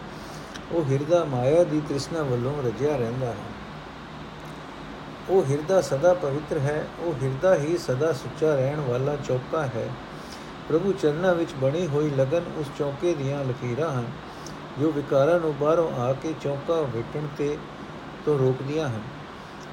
[0.71, 3.49] ਉਹ ਹਿਰਦਾ ਮਾਇਆ ਦੀ ਤ੍ਰਿਸ਼ਨਾ ਵੱਲੋਂ ਰਜਿਆ ਰਹਿੰਦਾ ਹੈ।
[5.29, 9.87] ਉਹ ਹਿਰਦਾ ਸਦਾ ਪਵਿੱਤਰ ਹੈ, ਉਹ ਹਿਰਦਾ ਹੀ ਸਦਾ ਸੁੱਚਾ ਰਹਿਣ ਵਾਲਾ ਚੌਕਾ ਹੈ।
[10.71, 14.05] ਪ੍ਰਭੂ ਚਰਨਾਂ ਵਿੱਚ ਬਣੀ ਹੋਈ ਲਗਨ ਉਸ ਚੌਕੇ ਦੀਆਂ ਲਕੀਰਾਂ ਹਨ,
[14.79, 17.57] ਜੋ ਵਿਕਾਰਾਂ ਨੂੰ ਬਾਹਰੋਂ ਆ ਕੇ ਚੌਕਾ ਵੇਟਣ ਤੇ
[18.25, 19.01] ਤੋਂ ਰੋਕਦੀਆਂ ਹਨ।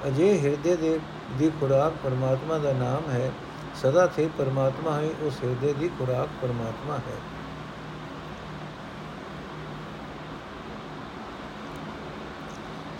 [0.06, 1.00] ਅਜੇ ਹਿਰਦੇ ਦੇ,
[1.38, 3.30] ਦੀ ਖੁਰਾਕ ਪਰਮਾਤਮਾ ਦਾ ਨਾਮ ਹੈ।
[3.74, 7.18] ਸਦਾ ਥੇ ਪਰਮਾਤਮਾ ਹੀ ਉਸ ਹਿਰਦੇ ਦੀ ਖੁਰਾਕ ਪਰਮਾਤਮਾ ਹੈ।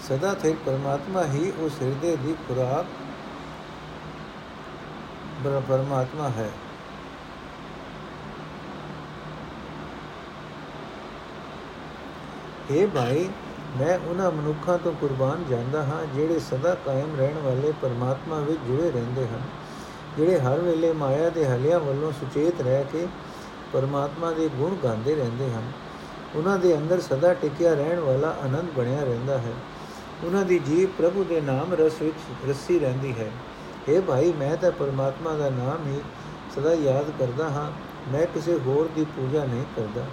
[0.09, 2.87] ਸਦਾ ਥੇ ਪਰਮਾਤਮਾ ਹੀ ਉਸ ਹਿਰਦੇ ਦੀ ਖੁਰਾਕ
[5.69, 6.51] ਪਰਮਾਤਮਾ ਹੈ।
[12.70, 13.28] हे ਭਾਈ
[13.80, 18.92] ਮੈਂ ਉਹਨਾਂ ਮਨੁੱਖਾਂ ਤੋਂ ਕੁਰਬਾਨ ਜਾਂਦਾ ਹਾਂ ਜਿਹੜੇ ਸਦਾ ਕਾਇਮ ਰਹਿਣ ਵਾਲੇ ਪਰਮਾਤਮਾ ਵਿੱਚ ਜੁੜੇ
[18.92, 19.42] ਰਹਿੰਦੇ ਹਨ
[20.18, 23.08] ਜਿਹੜੇ ਹਰ ਵੇਲੇ ਮਾਇਆ ਦੇ ਹਲਿਆਂ ਵੱਲੋਂ ਸੁਚੇਤ ਰਹਿ ਕੇ
[23.74, 25.72] ਪਰਮਾਤਮਾ ਦੇ ਗੁਣ ਗਾਉਂਦੇ ਰਹਿੰਦੇ ਹਨ
[26.36, 29.54] ਉਹਨਾਂ ਦੇ ਅੰਦਰ ਸਦਾ ਟਿਕਿਆ ਰਹਿਣ ਵਾਲਾ ਆਨੰਦ ਬਣਿਆ ਰਹਿੰਦਾ ਹੈ
[30.24, 33.32] ਉਹਨਾਂ ਦੀ ਜੀਵ ਪ੍ਰਭੂ ਦੇ ਨਾਮ ਰਸ ਵਿੱਚ ਰਸੀ ਰਹਿੰਦੀ ਹੈ
[33.90, 36.02] اے ਭਾਈ ਮੈਂ ਤਾਂ ਪਰਮਾਤਮਾ ਦਾ ਨਾਮ ਹੀ
[36.56, 37.72] ਸਦਾ ਯਾਦ ਕਰਦਾ ਹਾਂ
[38.12, 40.06] ਮੈਂ ਕਿਸੇ ਹੋਰ ਦੀ ਪੂਜਾ ਨਹੀਂ ਕਰਦਾ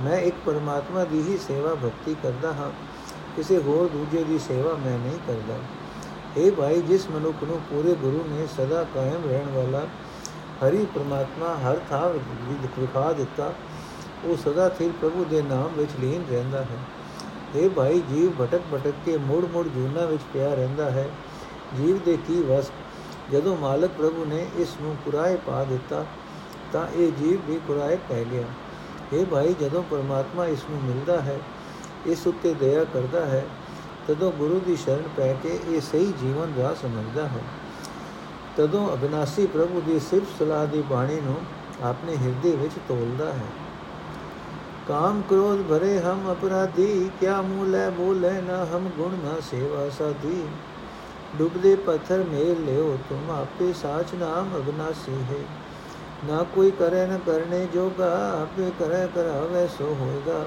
[0.00, 2.70] ਮੈਂ ਇੱਕ ਪਰਮਾਤਮਾ ਦੀ ਹੀ ਸੇਵਾ ਭਗਤੀ ਕਰਦਾ ਹਾਂ,
[3.36, 5.58] ਕਿਸੇ ਹੋਰ ਦੂਜੇ ਦੀ ਸੇਵਾ ਮੈਂ ਨਹੀਂ ਕਰਦਾ।
[6.36, 9.86] اے ਭਾਈ, ਜਿਸ ਮਨੁੱਖ ਨੂੰ ਪੂਰੇ ਗੁਰੂ ਨੇ ਸਦਾ ਕਾਇਮ ਰਹਿਣ ਵਾਲਾ
[10.62, 12.08] ਹਰੀ ਪ੍ਰਮਾਤਮਾ ਹਰ ਥਾਂ
[12.78, 13.52] ਵਿਖਾ ਦਿੱਤਾ,
[14.24, 16.78] ਉਹ ਸਦਾ ਸਿਰ ਪ੍ਰਭੂ ਦੇ ਨਾਮ ਵਿੱਚ ਲੀਨ ਰਹਿੰਦਾ ਹੈ।
[17.56, 21.08] ਇਹ ਭਾਈ, ਜੀਵ ਭਟਕ ਭਟਕ ਕੇ ਮੋੜ ਮੋੜ ਜੂਨਾ ਵਿੱਚ ਪਿਆ ਰਹਿੰਦਾ ਹੈ।
[21.76, 22.70] ਜੀਵ ਦੇ ਕੀ ਵਸ?
[23.32, 26.04] ਜਦੋਂ ਮਾਲਕ ਪ੍ਰਭੂ ਨੇ ਇਸ ਨੂੰ ਕੁਰਾਏ ਪਾ ਦਿੱਤਾ,
[26.72, 28.44] ਤਾਂ ਇਹ ਜੀਵ ਵੀ ਕੁਰਾਏ ਪੈ ਗਿਆ।
[29.12, 31.38] ਇਹ ਭਾਈ, ਜਦੋਂ ਪਰਮਾਤਮਾ ਇਸ ਨੂੰ ਮਿਲਦਾ ਹੈ,
[32.06, 33.46] ਇਸ ਉੱਤੇ ਦਇਆ ਕਰਦਾ ਹੈ,
[34.08, 37.42] ਤਦੋਂ ਗੁਰੂ ਦੀ ਸ਼ਰਨ ਪੈ ਕੇ ਇਹ ਸਹੀ ਜੀਵਨ ਰਾਹ ਸਮਝਦਾ ਹੈ।
[38.56, 41.36] ਤਦੋਂ ਅਬਿਨਾਸੀ ਪ੍ਰਭੂ ਦੀ ਸਿਫਤ ਸਲਾਹ ਦੀ ਬਾਣੀ ਨੂੰ
[41.82, 43.46] ਆਪਣੇ ਹਿਰਦੇ ਵਿੱਚ ਤੋਲਦਾ ਹੈ।
[44.88, 50.44] ਕਾਮ ਕ੍ਰੋਧ ਭਰੇ ਹਮ ਅਪਰਾਧੀ, ਕਿਆ ਮੂਲੇ ਬੋਲੇ ਨਾ ਹਮ ਗੁਣ ਨਾ ਸੇਵਾ ਸਾਧੀ।
[51.38, 55.59] ਡੁੱਬਦੇ ਪੱਥਰ ਮੇਲ ਲਿਓ, ਤੁਮ ਆਪੇ ਸਾਚ ਨਾਮ ਅਬਿਨਾਸੀ ਹੈ।
[56.24, 60.46] ਨਾ ਕੋਈ ਕਰੇ, ਨ ਕਰਨੇ ਜੋਗਾ, ਆਪੇ ਕਰੇ, ਕਰਾਵੇ ਸੋ ਹੋਏਗਾ।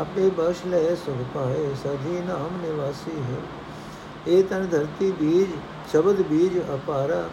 [0.00, 3.40] ਆਪੇ ਬਖਸ਼ ਲੈ, ਸੁਖ ਪਾਏ, ਸਦੀ ਨਾਮ ਨਿਵਾਸੀ ਹੈ।
[4.26, 5.48] ਇਹ ਤਨ ਧਰਤੀ ਬੀਜ,
[5.90, 7.28] ਸ਼ਬਦ ਬੀਜ ਅਪਾਰਾ,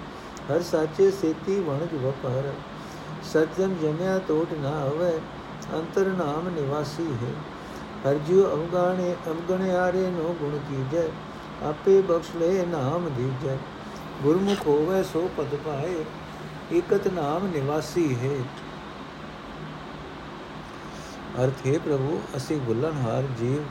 [0.51, 2.53] ਹਰ ਸਾਚੇ ਸੇਤੀ ਵਣਜ ਵਪਾਰ।
[3.23, 5.19] ਸਤਜਨ ਜਮਿਆ ਟੋਟ ਨਾ ਹੋਵੇ
[5.73, 7.33] ਅੰਤਰ ਨਾਮ ਨਿਵਾਸੀ ਹੈ।
[8.09, 11.07] ਹਰ ਜਿਉ ਅਵਗਾਣੇ, ਅਵਗਣਿਆਰੇ ਨੋ ਗੁਣ ਕੀਜੈ,
[11.69, 13.57] ਆਪੇ ਬਖਸ਼ ਲੈ, ਨਾਮ ਦੀਜੈ।
[14.23, 15.95] ਗੁਰਮੁਖ ਹੋਵੇ, ਸੋ ਪਦ ਪਾਏ।
[16.73, 18.43] ਇਕਤ ਨਾਮ ਨਿਵਾਸੀ ਹੈ।
[21.43, 23.63] ਅਰਥ ਹੈ, ਪ੍ਰਭੂ, ਅਸੀਂ ਗੁੱਲਨਹਾਰ ਜੀਵ,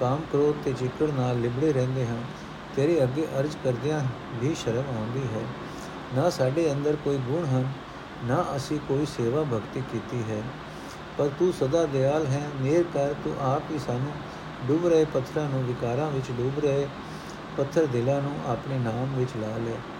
[0.00, 2.16] ਕਾਮ ਕ੍ਰੋਧ ਤੇ ਚਿੱਕੜ ਨਾਲ ਲਿਬੜੇ ਰਹਿੰਦੇ ਹਾਂ।
[2.76, 4.00] ਤੇਰੇ ਅੱਗੇ ਅਰਜ ਕਰਦਿਆਂ
[4.34, 5.44] ਵੀ ਸ਼ਰਮ ਆਉਂਦੀ ਹੈ।
[6.14, 7.72] ਨਾ ਸਾਡੇ ਅੰਦਰ ਕੋਈ ਗੁਣ ਹਨ,
[8.24, 10.42] ਨਾ ਅਸੀਂ ਕੋਈ ਸੇਵਾ ਭਗਤੀ ਕੀਤੀ ਹੈ।
[11.18, 14.12] ਪਰ ਤੂੰ ਸਦਾ ਦਿਆਲ ਹੈ ਮੇਰ ਕਰ, ਤੂੰ ਆਪ ਹੀ ਸਾਨੂੰ
[14.68, 16.88] ਡੁੱਬ ਰਹੇ ਪੱਥਰਾਂ ਨੂੰ, ਵਿਕਾਰਾਂ ਵਿੱਚ ਡੁੱਬ ਰਹੇ
[17.56, 19.91] ਪੱਥਰ ਦਿਲਾਂ ਨੂੰ ਆਪਣੇ ਨਾਮ ਵਿੱਚ ਲਾ ਲੈ।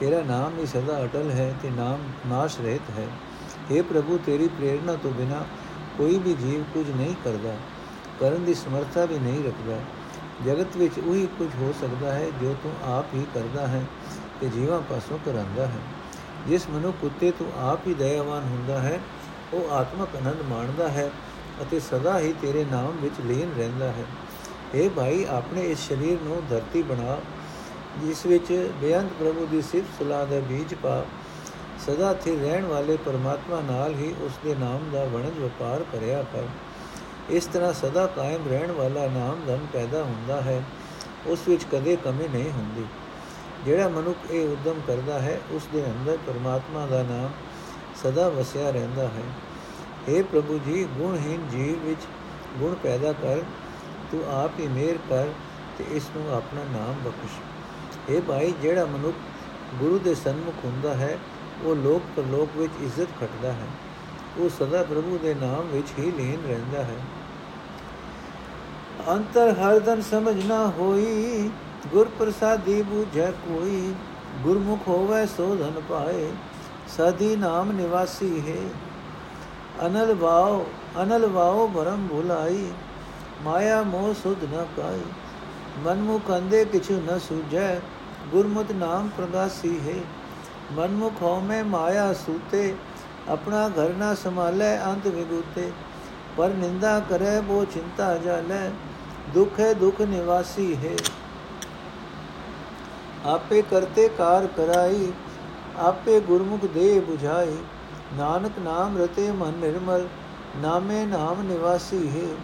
[0.00, 3.06] ਤੇਰਾ ਨਾਮ ਹੀ ਸਦਾ ਅਟਲ ਹੈ ਤੇ ਨਾਮ ਨਾਸ਼ ਰਹਿਤ ਹੈ।
[3.70, 5.44] हे ਪ੍ਰਭੂ, ਤੇਰੀ ਪ੍ਰੇਰਣਾ ਤੋਂ ਬਿਨਾ
[5.98, 7.54] ਕੋਈ ਵੀ ਜੀਵ ਕੁਝ ਨਹੀਂ ਕਰਦਾ,
[8.20, 9.78] ਕਰਨ ਦੀ ਸਮਰੱਥਾ ਵੀ ਨਹੀਂ ਰੱਖਦਾ।
[10.44, 13.82] ਜਗਤ ਵਿੱਚ ਉਹੀ ਕੁਝ ਹੋ ਸਕਦਾ ਹੈ ਜੋ ਤੂੰ ਆਪ ਹੀ ਕਰਦਾ ਹੈ
[14.40, 15.80] ਤੇ ਜੀਵਾਂ ਪਾਸੋਂ ਕਰਾਂਦਾ ਹੈ।
[16.48, 19.00] ਜਿਸ ਮਨੁੱਖ ਉੱਤੇ ਤੂੰ ਆਪ ਹੀ ਦਇਆਵਾਨ ਹੁੰਦਾ ਹੈ,
[19.52, 21.10] ਉਹ ਆਤਮਕ ਆਨੰਦ ਮਾਣਦਾ ਹੈ
[21.62, 24.04] ਅਤੇ ਸਦਾ ਹੀ ਤੇਰੇ ਨਾਮ ਵਿੱਚ ਲੀਨ ਰਹਿੰਦਾ ਹੈ।
[24.74, 27.16] ਇਹ ਭਾਈ, ਆਪਣੇ ਇਸ ਸਰੀਰ ਨੂੰ ਧਰਤੀ ਬਣਾ
[27.98, 31.04] ਜਿਸ ਵਿੱਚ ਬੇਅੰਤ ਪ੍ਰਭੂ ਦੀ ਸਿਫਤ ਸਲਾਹ ਦਾ ਬੀਜ ਪਾ
[31.86, 36.46] ਸਦਾ ਥੇ ਰਹਿਣ ਵਾਲੇ ਪਰਮਾਤਮਾ ਨਾਲ ਹੀ ਉਸ ਦੇ ਨਾਮ ਦਾ ਵਣਜ ਵਪਾਰ ਕਰਿਆ ਕਰ।
[37.30, 40.62] ਇਸ ਤਰ੍ਹਾਂ ਸਦਾ ਕਾਇਮ ਰਹਿਣ ਵਾਲਾ ਨਾਮ ਧਨ ਪੈਦਾ ਹੁੰਦਾ ਹੈ,
[41.26, 42.84] ਉਸ ਵਿੱਚ ਕਦੇ ਕਮੀ ਨਹੀਂ ਹੁੰਦੀ।
[43.64, 47.30] ਜਿਹੜਾ ਮਨੁੱਖ ਇਹ ਉਦਮ ਕਰਦਾ ਹੈ ਉਸ ਦੇ ਅੰਦਰ ਪਰਮਾਤਮਾ ਦਾ ਨਾਮ
[48.02, 49.22] ਸਦਾ ਵਸਿਆ ਰਹਿੰਦਾ ਹੈ।
[50.08, 52.00] اے ਪ੍ਰਭੂ ਜੀ, ਗੁਣਹੀਨ ਜੀਵ ਵਿੱਚ
[52.58, 53.40] ਗੁਣ ਪੈਦਾ ਕਰ,
[54.12, 55.26] ਤੂੰ ਆਪ ਹੀ ਮਿਹਰ ਕਰ
[55.78, 57.49] ਤੇ ਇਸ ਨੂੰ ਆਪਣਾ ਨਾਮ ਬਖਸ਼।
[58.08, 59.16] اے ਭਾਈ ਜਿਹੜਾ ਮਨੁੱਖ
[59.78, 61.18] ਗੁਰੂ ਦੇ ਸਨਮੁਖ ਹੁੰਦਾ ਹੈ,
[61.64, 63.66] ਉਹ ਲੋਕ ਪਰਲੋਕ ਵਿੱਚ ਇੱਜ਼ਤ ਖਟਦਾ ਹੈ।
[64.38, 66.96] ਉਹ ਸਦਾ ਪ੍ਰਭੂ ਦੇ ਨਾਮ ਵਿੱਚ ਹੀ ਲੀਨ ਰਹਿੰਦਾ ਹੈ।
[69.08, 71.50] ਅੰਤਰ ਹਰਦਨ ਸਮਝ ਨਾ ਹੋਈ
[71.92, 73.94] ਗੁਰ ਪ੍ਰਸਾਦੀ ਬੂਝੈ ਕੋਈ,
[74.42, 76.30] ਗੁਰਮੁਖ ਹੋਵੇ ਸੋ ਧਨ ਪਾਏ,
[76.96, 78.62] ਸਦੀ ਨਾਮ ਨਿਵਾਸੀ ਹੈ।
[79.86, 80.64] ਅਨਲ ਵਾਉ
[81.02, 82.70] ਅਨਲ ਵਾਉ ਭਰਮ ਭੁਲਾਈ,
[83.42, 85.02] ਮਾਇਆ ਮੋਹ ਸੁਧ ਨ ਕਾਈ
[85.80, 87.80] ਮਨਮੁਖ ਅੰਦੇ ਕਿਛੁ ਨ ਸੁਝੈ
[88.30, 90.00] ਗੁਰਮਤਿ ਨਾਮ ਪ੍ਰਗਾਸੀ ਹੈ।
[90.72, 92.74] ਮਨਮੁਖ ਹੋਮੈ ਮਾਇਆ ਸੂਤੇ,
[93.28, 95.72] ਆਪਣਾ ਘਰ ਨਾ ਸੰਭਾਲੇ, ਅੰਤ ਵਿਗੂਤੇ।
[96.36, 98.70] ਪਰ ਨਿੰਦਾ ਕਰੇ, ਬੋ ਚਿੰਤਾ ਜਾਲੇ,
[99.34, 100.96] ਦੁਖ ਹੈ ਦੁਖ ਨਿਵਾਸੀ ਹੈ।
[103.26, 105.12] ਆਪੇ ਕਰਤੇ ਕਾਰ ਕਰਾਈ,
[105.78, 107.56] ਆਪੇ ਗੁਰਮੁਖ ਦੇ 부ਝਾਈ
[108.14, 110.06] ਨਾਨਕ ਨਾਮ ਰਤੇ ਮਨ ਨਿਰਮਲ,
[110.56, 112.34] ਨਾਮੇ ਨਾਮ ਨਿਵਾਸੀ ਹੈ।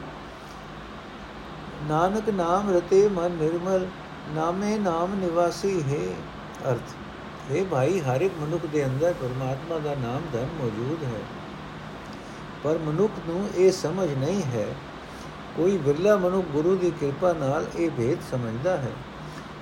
[1.82, 3.86] ਨਾਨਕ ਨਾਮ ਰਤੇ ਮਨ ਨਿਰਮਲ,
[4.34, 6.14] ਨਾਮੇ ਨਾਮ ਨਿਵਾਸੀ ਹੈ।
[6.70, 6.90] ਅਰਥ,
[7.52, 11.20] ਹੈ ਭਾਈ, ਹਰ ਇੱਕ ਮਨੁੱਖ ਦੇ ਅੰਦਰ ਪਰਮਾਤਮਾ ਦਾ ਨਾਮ ਧਨ ਮੌਜੂਦ ਹੈ।
[12.64, 14.66] ਪਰ ਮਨੁੱਖ ਨੂੰ ਇਹ ਸਮਝ ਨਹੀਂ ਹੈ।
[15.56, 18.92] ਕੋਈ ਬਿਰਲਾ ਮਨੁੱਖ ਗੁਰੂ ਦੀ ਕਿਰਪਾ ਨਾਲ ਇਹ ਭੇਦ ਸਮਝਦਾ ਹੈ।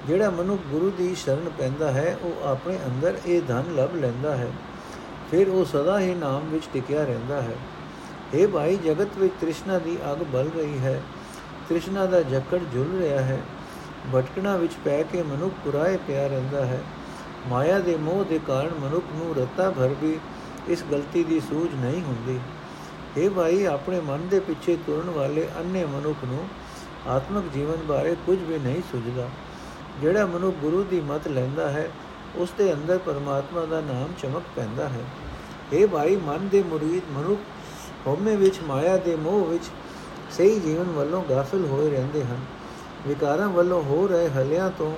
[0.06, 4.52] ਜਿਹੜਾ ਮਨੁੱਖ ਗੁਰੂ ਦੀ ਸ਼ਰਨ ਪੈਂਦਾ ਹੈ, ਉਹ ਆਪਣੇ ਅੰਦਰ ਇਹ ਧਨ ਲੱਭ ਲੈਂਦਾ ਹੈ।
[5.30, 7.56] ਫਿਰ ਉਹ ਸਦਾ ਹੀ ਨਾਮ ਵਿੱਚ ਟਿਕਿਆ ਰਹਿੰਦਾ ਹੈ।
[8.34, 11.02] ਇਹ ਭਾਈ, ਜਗਤ ਵਿੱਚ ਤ੍ਰਿਸ਼ਨਾ ਦੀ ਅਗ ਬਲ ਰਹੀ ਹੈ।
[11.68, 13.40] ਤ੍ਰਿਸ਼ਨਾ ਦਾ ਜਕੜ ਝੁਲ ਰਿਹਾ ਹੈ।
[14.14, 16.82] ਭਟਕਣਾ ਵਿੱਚ ਪੈ ਕੇ ਮਨੁੱਖ ਪੁਰਾਏ ਪਿਆ ਰਹਿੰਦਾ ਹੈ।
[17.48, 20.18] ਮਾਇਆ ਦੇ ਮੋਹ ਦੇ ਕਾਰਨ ਮਨੁੱਖ ਨੂੰ ਰਤਾ ਭਰ ਵੀ
[20.68, 22.40] ਇਸ ਗਲਤੀ ਦੀ ਸੂਝ ਨਹੀਂ ਹੁੰਦੀ।
[23.16, 26.48] ਇਹ ਭਾਈ, ਆਪਣੇ ਮਨ ਦੇ ਪਿੱਛੇ ਤੁਰਨ ਵਾਲੇ ਅੰਨੇ ਮਨੁੱਖ ਨੂੰ
[27.06, 29.28] ਆਤਮਿਕ ਜੀਵਨ ਬਾਰੇ ਕੁਝ ਵੀ ਨਹੀਂ ਸੁਝਦਾ।
[30.00, 31.90] ਜਿਹੜਾ ਮਨੁੱਖ ਗੁਰੂ ਦੀ ਮਤ ਲੈਂਦਾ ਹੈ,
[32.36, 35.04] ਉਸ ਦੇ ਅੰਦਰ ਪਰਮਾਤਮਾ ਦਾ ਨਾਮ ਚਮਕ ਪੈਂਦਾ ਹੈ।
[35.72, 37.40] ਇਹ ਭਾਈ, ਮਨ ਦੇ ਮੁਰੀਦ ਮਨੁੱਖ
[38.06, 39.64] ਹਉਮੈ ਵਿੱਚ, ਮਾਇਆ ਦੇ ਮੋਹ ਵਿੱਚ
[40.30, 42.40] ਸਹੀ ਜੀਵਨ ਵੱਲੋਂ ਗਾਫਿਲ ਹੋਏ ਰਹਿੰਦੇ ਹਨ।
[43.08, 44.96] ਵਿਕਾਰਾਂ ਵੱਲੋਂ ਹੋ ਰਹੇ ਹਲਿਆਂ ਤੋਂ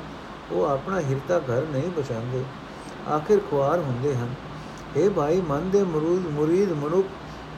[0.50, 2.44] ਉਹ ਆਪਣਾ ਹਿਰਦਾ ਘਰ ਨਹੀਂ ਬਚਾਉਂਦੇ।
[3.08, 4.34] ਆਖਿਰ ਖੁਆਰ ਹੁੰਦੇ ਹਨ।
[4.96, 7.08] ਇਹ ਭਾਈ, ਮਨ ਦੇ ਮੁਰੀਦ ਮੁਰੀਦ ਮਨੁੱਖ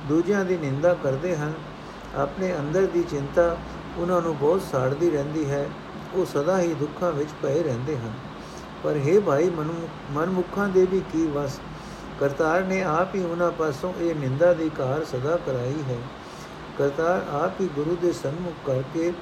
[0.09, 1.53] ਦੂਜਿਆਂ ਦੀ ਨਿੰਦਾ ਕਰਦੇ ਹਨ।
[2.17, 3.57] ਆਪਣੇ ਅੰਦਰ ਦੀ ਚਿੰਤਾ
[3.99, 5.71] ਉਹਨਾਂ ਨੂੰ ਬਹੁਤ ਸਾੜਦੀ ਰਹਿੰਦੀ ਹੈ।
[6.15, 8.13] ਉਹ ਸਦਾ ਹੀ ਦੁੱਖਾਂ ਵਿੱਚ ਪਏ ਰਹਿੰਦੇ ਹਨ।
[8.85, 9.51] ਪਰ हे ਭਾਈ
[10.11, 11.61] ਮਨਮੁਖਾਂ ਦੇ ਵੀ ਕੀ ਵਸ।
[12.21, 15.99] ਕਰਤਾਰ ਨੇ ਆਪ ਹੀ ਉਹਨਾਂ ਪਾਸੋਂ ਇਹ ਨਿੰਦਾ ਦੀ ਕਾਰ ਸਦਾ ਕਰਾਈ ਹੈ।
[16.79, 19.13] ਕਰਤਾਰ ਆਪ ਹੀ ਗੁਰੂ ਦੇ ਸਨਮੁਖ ਕਰਕੇ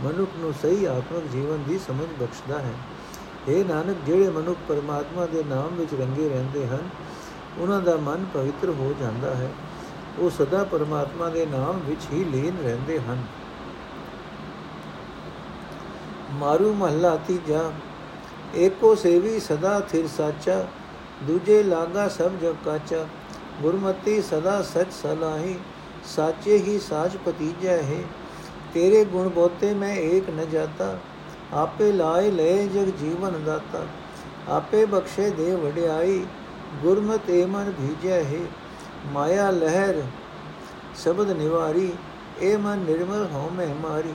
[0.00, 2.72] ਮਨੁੱਖ ਨੂੰ ਸਹੀ ਆਤਮਿਕ ਜੀਵਨ ਦੀ ਸਮਝ ਬਖਸ਼ਦਾ ਹੈ।
[3.48, 6.88] ਇਹ ਨਾਨਕ, ਜਿਹੜੇ ਮਨੁੱਖ ਪਰਮਾਤਮਾ ਦੇ ਨਾਮ ਵਿੱਚ ਰੰਗੇ ਰਹਿੰਦੇ ਹਨ,
[7.58, 9.50] ਉਹਨਾਂ ਦਾ ਮਨ ਪਵਿੱਤਰ ਹੋ ਜਾਂਦਾ ਹੈ।
[10.18, 13.22] ਉਹ ਸਦਾ ਪਰਮਾਤਮਾ ਦੇ ਨਾਮ ਵਿੱਚ ਹੀ ਲੀਨ ਰਹਿੰਦੇ ਹਨ।
[16.32, 17.72] ਮਾਰੂ ਮਹੱਲਾ ਤੀਜਾ
[18.54, 20.64] ਏਕੋ ਸੇਵੀ ਸਦਾ ਥਿਰ ਸਾਚਾ,
[21.22, 23.06] ਦੂਜੇ ਲਾਗਾ ਸਭ ਜਗ ਕਾਚਾ,
[23.62, 25.58] ਗੁਰਮਤੀ ਸਦਾ ਸਚ ਸਲਾਹੀ
[26.08, 28.02] ਸਾਚੇ ਹੀ ਸਾਚ ਪਤੀਜੈ ਹੈ
[28.74, 30.96] ਤੇਰੇ ਗੁਣ ਬੋਤੇ ਮੈਂ ਏਕ ਨ ਜਾਤਾ,
[31.54, 33.84] ਆਪੇ ਲਾਏ ਲੈ ਜਗ ਜੀਵਨ ਦਾਤਾ,
[34.48, 36.24] ਆਪੇ ਬਖਸ਼ੇ ਦੇ ਵਡਿਆਈ,
[36.82, 38.40] ਗੁਰਮਤਿ ਮਨ ਭੀਜੈ ਹੈ
[39.12, 40.02] ਮਾਇਆ ਲਹਿਰ
[41.02, 41.92] ਸ਼ਬਦ ਨਿਵਾਰੀ,
[42.40, 44.14] ਏ ਮਨ ਨਿਰਮਲ ਹਉ ਮੈਂ ਮਾਰੀ,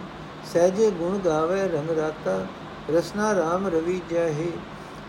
[0.54, 2.46] ਸਹਜੇ ਗੁਣ ਗਾਵੇ ਰੰਗ ਰਾਤਾ,
[2.90, 4.52] ਰਸਨਾ RAM ਰਵੀ ਜੈ ਹੈ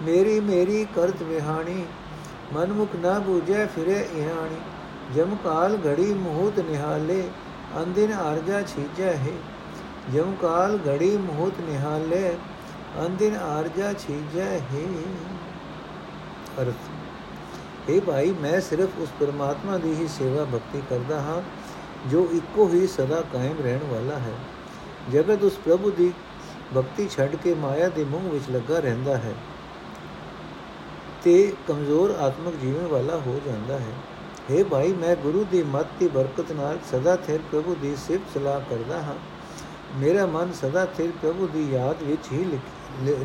[0.02, 1.84] ਮੇਰੀ ਮੇਰੀ ਕਰਤ ਵਿਹਾਣੀ,
[2.52, 4.56] ਮਨਮੁਖ ਨਾ ਬੂਝੈ ਫਿਰੇ ਇਹਾਣੀ
[5.12, 7.22] ਜਮ ਕਾਲ ਘੜੀ ਮੂਹਤ ਨਿਹਾਲੇ
[7.82, 9.32] ਅੰਦਿਨ ਆਰਜਾ ਛੀਜੈ ਹੈ।
[10.12, 12.36] ਜਮ ਕਾਲ ਘੜੀ ਮੂਹਤ ਨਿਹਾਲੇ
[13.06, 14.86] ਅੰਦਿਨ ਆਰਜਾ ਛੀਜੈ ਹੈ।
[16.62, 21.40] ਅਰਥ ਇਹ ਭਾਈ, ਮੈਂ ਸਿਰਫ ਉਸ ਪਰਮਾਤਮਾ ਦੀ ਹੀ ਸੇਵਾ ਭਗਤੀ ਕਰਦਾ ਹਾਂ,
[22.10, 24.34] ਜੋ ਇੱਕੋ ਹੀ ਸਦਾ ਕਾਇਮ ਰਹਿਣ ਵਾਲਾ ਹੈ।
[25.12, 26.12] ਜਗਤ ਉਸ ਪ੍ਰਭੂ ਦੀ
[26.76, 29.34] ਭਗਤੀ ਛੱਡ ਕੇ ਮਾਇਆ ਦੇ ਮੂੰਹ ਵਿੱਚ ਲੱਗਾ ਰਹਿੰਦਾ ਹੈ
[31.24, 33.92] ਤੇ ਕਮਜ਼ੋਰ ਆਤਮਿਕ ਜੀਵਨ ਵਾਲਾ ਹੋ ਜਾਂਦਾ ਹੈ।
[34.49, 38.59] हे ਭਾਈ ਮੈਂ ਗੁਰੂ ਦੀ ਮੱਤ ਦੀ ਬਰਕਤ ਨਾਲ ਸਦਾ ਥਿਰ ਪ੍ਰਭੂ ਦੀ ਸਿਫਤ ਸਲਾਹ
[38.69, 39.15] ਕਰਦਾ ਹਾਂ
[39.97, 42.45] ਮੇਰਾ ਮਨ ਸਦਾ ਥਿਰ ਪ੍ਰਭੂ ਦੀ ਯਾਦ ਵਿੱਚ ਹੀ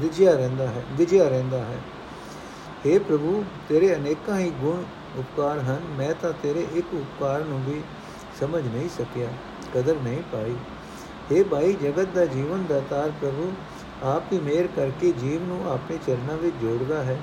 [0.00, 1.78] ਰਿਝਿਆ ਰਹਿੰਦਾ ਹੈ ਵਿਜਿਆ ਰਹਿੰਦਾ ਹੈ
[2.86, 4.84] हे ਪ੍ਰਭੂ ਤੇਰੇ ਅਨੇਕਾਂ ਹੀ ਗੁਣ
[5.18, 7.80] ਉਪਕਾਰ ਹਨ ਮੈਂ ਤਾਂ ਤੇਰੇ ਇੱਕ ਉਪਕਾਰ ਨੂੰ ਵੀ
[8.40, 9.28] ਸਮਝ ਨਹੀਂ ਸਕਿਆ
[9.74, 10.56] ਕਦਰ ਨਹੀਂ ਪਾਈ
[11.30, 13.50] हे ਭਾਈ ਜਗਤ ਦਾ ਜੀਵਨ ਦਾਤਾਰ ਪ੍ਰਭੂ
[14.06, 17.18] ਆਪ ਹੀ ਮੇਰ ਕਰਕੇ ਜੀਵ ਨੂੰ ਆਪਣੇ ਚਰਨਾਂ ਵਿੱਚ ਜੋੜਦਾ ਹੈ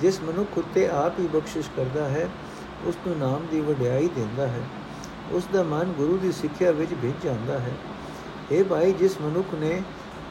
[0.00, 2.28] ਜਿਸ ਮਨੁੱਖ ਉਤੇ ਆਪ ਹੀ ਬਖਸ਼ਿਸ਼ ਕਰਦਾ ਹੈ
[2.85, 4.61] ਉਸ ਨੂੰ ਨਾਮ ਦੀ ਵਡਿਆਈ ਦਿੰਦਾ ਹੈ।
[5.31, 7.71] ਉਸ ਦਾ ਮਨ ਗੁਰੂ ਦੀ ਸਿੱਖਿਆ ਵਿੱਚ ਭਿੱਜ ਜਾਂਦਾ ਹੈ।
[8.51, 9.81] ਇਹ ਭਾਈ, ਜਿਸ ਮਨੁੱਖ ਨੇ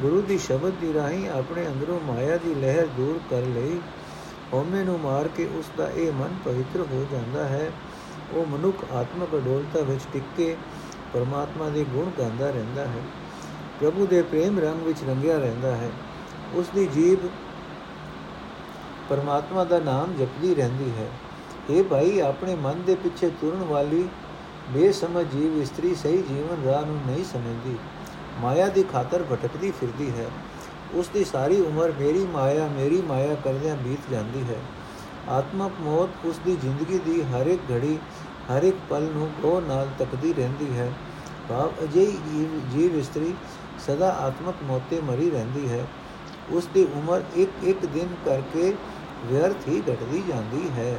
[0.03, 3.81] ਗੁਰੂ ਦੀ ਸ਼ਬਦ ਦੀ ਰਾਹੀਂ ਆਪਣੇ ਅੰਦਰੋਂ ਮਾਇਆ ਦੀ ਲਹਿਰ ਦੂਰ ਕਰ ਲਈ,
[4.53, 7.71] ਹਉਮੈ ਨੂੰ ਮਾਰ ਕੇ ਉਸ ਦਾ ਇਹ ਮਨ ਪਵਿੱਤਰ ਹੋ ਜਾਂਦਾ ਹੈ।
[8.33, 10.57] ਉਹ ਮਨੁੱਖ ਆਤਮਿਕ ਅਡੋਲਤਾ ਵਿੱਚ ਟਿਕ ਕੇ
[11.13, 13.03] ਪਰਮਾਤਮਾ ਦੇ ਗੁਣ ਗਾਉਂਦਾ ਰਹਿੰਦਾ ਹੈ।
[13.81, 15.91] ਪ੍ਰਭੂ ਦੇ ਪ੍ਰੇਮ ਰੰਗ ਵਿੱਚ ਰੰਗਿਆ ਰਹਿੰਦਾ ਹੈ।
[16.55, 17.19] ਉਸ ਦੀ ਜੀਬ
[19.09, 21.07] ਪਰਮਾਤਮਾ ਦਾ ਨਾਮ ਜਪਦੀ ਰਹਿੰਦੀ ਹੈ।
[21.69, 24.09] ਇਹ ਭਾਈ ਆਪਣੇ ਮਨ ਦੇ ਪਿੱਛੇ ਤੁਰਨ ਵਾਲੀ
[24.69, 27.77] ਬੇਸਮਝ ਜੀਵ ਇਸਤਰੀ ਸਹੀ ਜੀਵਨ ਰਾਹ ਨੂੰ ਨਹੀਂ ਸਮਝਦੀ
[28.41, 30.29] ਮਾਇਆ ਦੀ ਖਾਤਰ ਭਟਕਦੀ ਫਿਰਦੀ ਹੈ
[30.95, 34.61] ਉਸ ਦੀ ਸਾਰੀ ਉਮਰ ਮੇਰੀ ਮਾਇਆ ਮੇਰੀ ਮਾਇਆ ਕਰਦਿਆਂ ਬੀਤ ਜਾਂਦੀ ਹੈ
[35.29, 37.99] ਆਤਮਕ ਮੌਤ ਉਸ ਦੀ ਜ਼ਿੰਦਗੀ ਦੀ ਹਰ ਇੱਕ ਘੜੀ
[38.51, 40.93] ਹਰ ਇੱਕ ਪਲ ਨੂੰ ਗੋ ਨਾਲ ਤੱਕਦੀ ਰਹਿੰਦੀ ਹੈ
[41.49, 43.35] ਭਾਵ ਅਜਿਹੀ ਜੀਵ ਇਸਤਰੀ
[43.87, 45.87] ਸਦਾ ਆਤਮਕ ਮੌਤੇ ਮਰੀ ਰਹਿੰਦੀ ਹੈ
[46.51, 48.73] ਉਸ ਦੀ ਉਮਰ ਇੱਕ ਇੱਕ ਦਿਨ ਕਰਕੇ
[49.25, 50.99] ਵਿਅਰਥ ਹੀ ਘਟਦੀ ਜਾਂਦੀ ਹੈ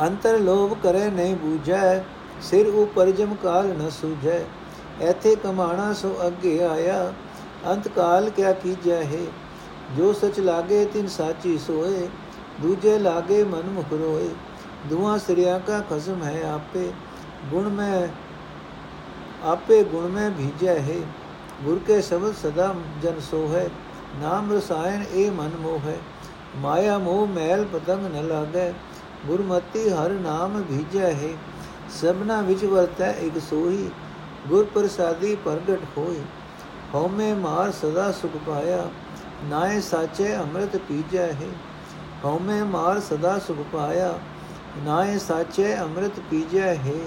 [0.00, 2.02] ਅੰਤਰ ਲੋਭ ਕਰੇ ਨਹੀਂ ਬੂਝੈ,
[2.42, 4.40] ਸਿਰ ਉਪਰ ਜਮ ਕਾਲ ਨ ਸੂਝੈ।
[5.00, 7.12] ਐਥੇ ਕਮਾਣਾ ਸੋ ਅੱਗੇ ਆਇਆ,
[7.66, 9.24] ਅੰਤ ਕਾਲ ਕਿਆ ਕੀਜੈ ਹੈ
[9.96, 12.08] ਜੋ ਸਚ ਲਾਗੇ ਤਿਨ ਸਾਚੀ ਸੋਏ,
[12.60, 14.28] ਦੂਜੇ ਲਾਗੇ ਮਨ ਮੁਖ ਰੋਏ।
[14.88, 16.90] ਦੁਆ ਸ੍ਰਿਆ ਕਾ ਖਸਮ ਹੈ ਆਪੇ,
[17.50, 18.08] ਗੁਣ ਮੈਂ,
[19.44, 21.00] ਆਪੇ ਗੁਣ ਮੈਂ ਭੀਜੈ ਹੈ
[21.64, 23.68] ਗੁਰ ਕੇ ਸ਼ਬਦ ਸਦਾ ਜਨ ਸੋ ਹੈ
[24.22, 25.96] ਨਾਮ ਰਸਾਇਣ ਇਹ ਮਨ ਮੋਹ। ਹੈ
[26.56, 28.72] ਮਾਇਆ ਮੋਹ ਮੈਲ ਪਤੰਗ ਨ ਲਾਗੈ
[29.26, 31.32] ਗੁਰਮਤੀ ਹਰ ਨਾਮ ਭੀਜੈ ਹੈ,
[31.90, 33.90] ਸਭਨਾ ਵਿੱਚ ਵਰਤੈ ਇਕ ਸੋਈ
[34.48, 36.20] ਗੁਰ ਪ੍ਰਸਾਦੀ ਪ੍ਰਗਟ ਹੋਈ
[36.94, 38.88] ਹਉਮੈ ਮਾਰ ਸਦਾ ਸੁਖ ਪਾਇਆ,
[39.44, 41.48] ਨਾਏ ਸਾਚੇ ਅੰਮ੍ਰਿਤ ਪੀਜੈ ਹੈ।
[42.24, 44.18] ਹਉਮੈ ਮਾਰ ਸਦਾ ਸੁਖ ਪਾਇਆ,
[44.84, 47.00] ਨਾਏ ਸਾਚੇ ਅੰਮ੍ਰਿਤ ਪੀਜੈ ਹੈ।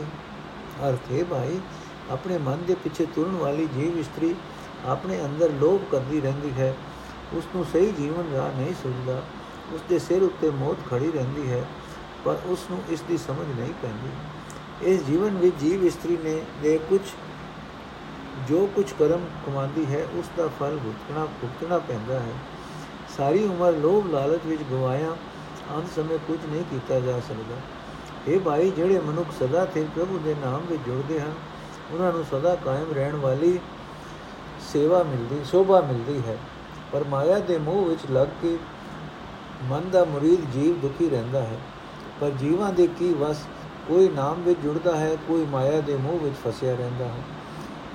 [0.90, 1.60] ਅਰਥੇ ਭਾਈ,
[2.12, 4.36] ਆਪਣੇ ਮਨ ਦੇ ਪਿੱਛੇ ਤੁਰਨ ਵਾਲੀ ਜੀਵ ਇਸਤਰੀ
[4.86, 6.74] ਆਪਣੇ ਅੰਦਰ ਲੋਭ ਕਰਦੀ ਰਹਿੰਦੀ ਹੈ।
[7.34, 9.22] ਉਸ ਨੂੰ ਸਹੀ ਜੀਵਨ ਰਾਹ ਨਹੀਂ ਸੁਝਦਾ।
[9.74, 11.64] ਉਸ ਦੇ ਸਿਰ ਉੱਤੇ ਮੌਤ ਖੜੀ ਰਹਿੰਦੀ ਹੈ।
[12.26, 14.10] ਪਰ ਉਸ ਨੂੰ ਇਸ ਦੀ ਸਮਝ ਨਹੀਂ ਪੈਂਦੀ।
[14.92, 17.02] ਇਸ ਜੀਵਨ ਵਿੱਚ ਜੀਵ ਇਸਤਰੀ ਨੇ ਦੇ ਕੁਝ
[18.48, 22.34] ਜੋ ਕੁਝ ਕਰਮ ਕਮਾਉਂਦੀ ਹੈ ਉਸ ਦਾ ਫਲ ਭੁਗਤਣਾ ਭੁਗਤਣਾ ਪੈਂਦਾ ਹੈ।
[23.18, 25.16] ਸਾਰੀ ਉਮਰ ਲੋਭ ਲਾਲਚ ਵਿੱਚ ਗਵਾਇਆ
[25.76, 27.56] ਅੰਤ ਸਮੇਂ ਕੁਝ ਨਹੀਂ ਕੀਤਾ ਜਾ ਸਕਦਾ।
[28.28, 31.34] ਇਹ ਭਾਈ, ਜਿਹੜੇ ਮਨੁੱਖ ਸਦਾ ਤੇ ਪ੍ਰਭੂ ਦੇ ਨਾਮ ਵਿੱਚ ਜੁੜਦੇ ਹਨ,
[31.92, 33.60] ਉਹਨਾਂ ਨੂੰ ਸਦਾ ਕਾਇਮ ਰਹਿਣ ਵਾਲੀ
[34.74, 36.38] ਸੇਵਾ ਮਿਲਦੀ ਸ਼ੋਭਾ ਮਿਲਦੀ ਹੈ।
[36.92, 38.58] ਪਰ ਮਾਇਆ ਦੇ ਮੋਹ ਵਿੱਚ ਲੱਗ ਕੇ
[39.64, 41.60] ਮਨ ਦਾ ਮੁਰੀਦ ਜੀਵ ਦੁਖੀ ਰਹਿੰਦਾ ਹੈ।
[42.22, 43.38] ਪਰ ਜੀਵਾਂ ਦੇ ਕੀ ਵਸ,
[43.88, 47.24] ਕੋਈ ਨਾਮ ਵਿੱਚ ਜੁੜਦਾ ਹੈ, ਕੋਈ ਮਾਇਆ ਦੇ ਮੋਹ ਵਿੱਚ ਫਸਿਆ ਰਹਿੰਦਾ ਹੈ।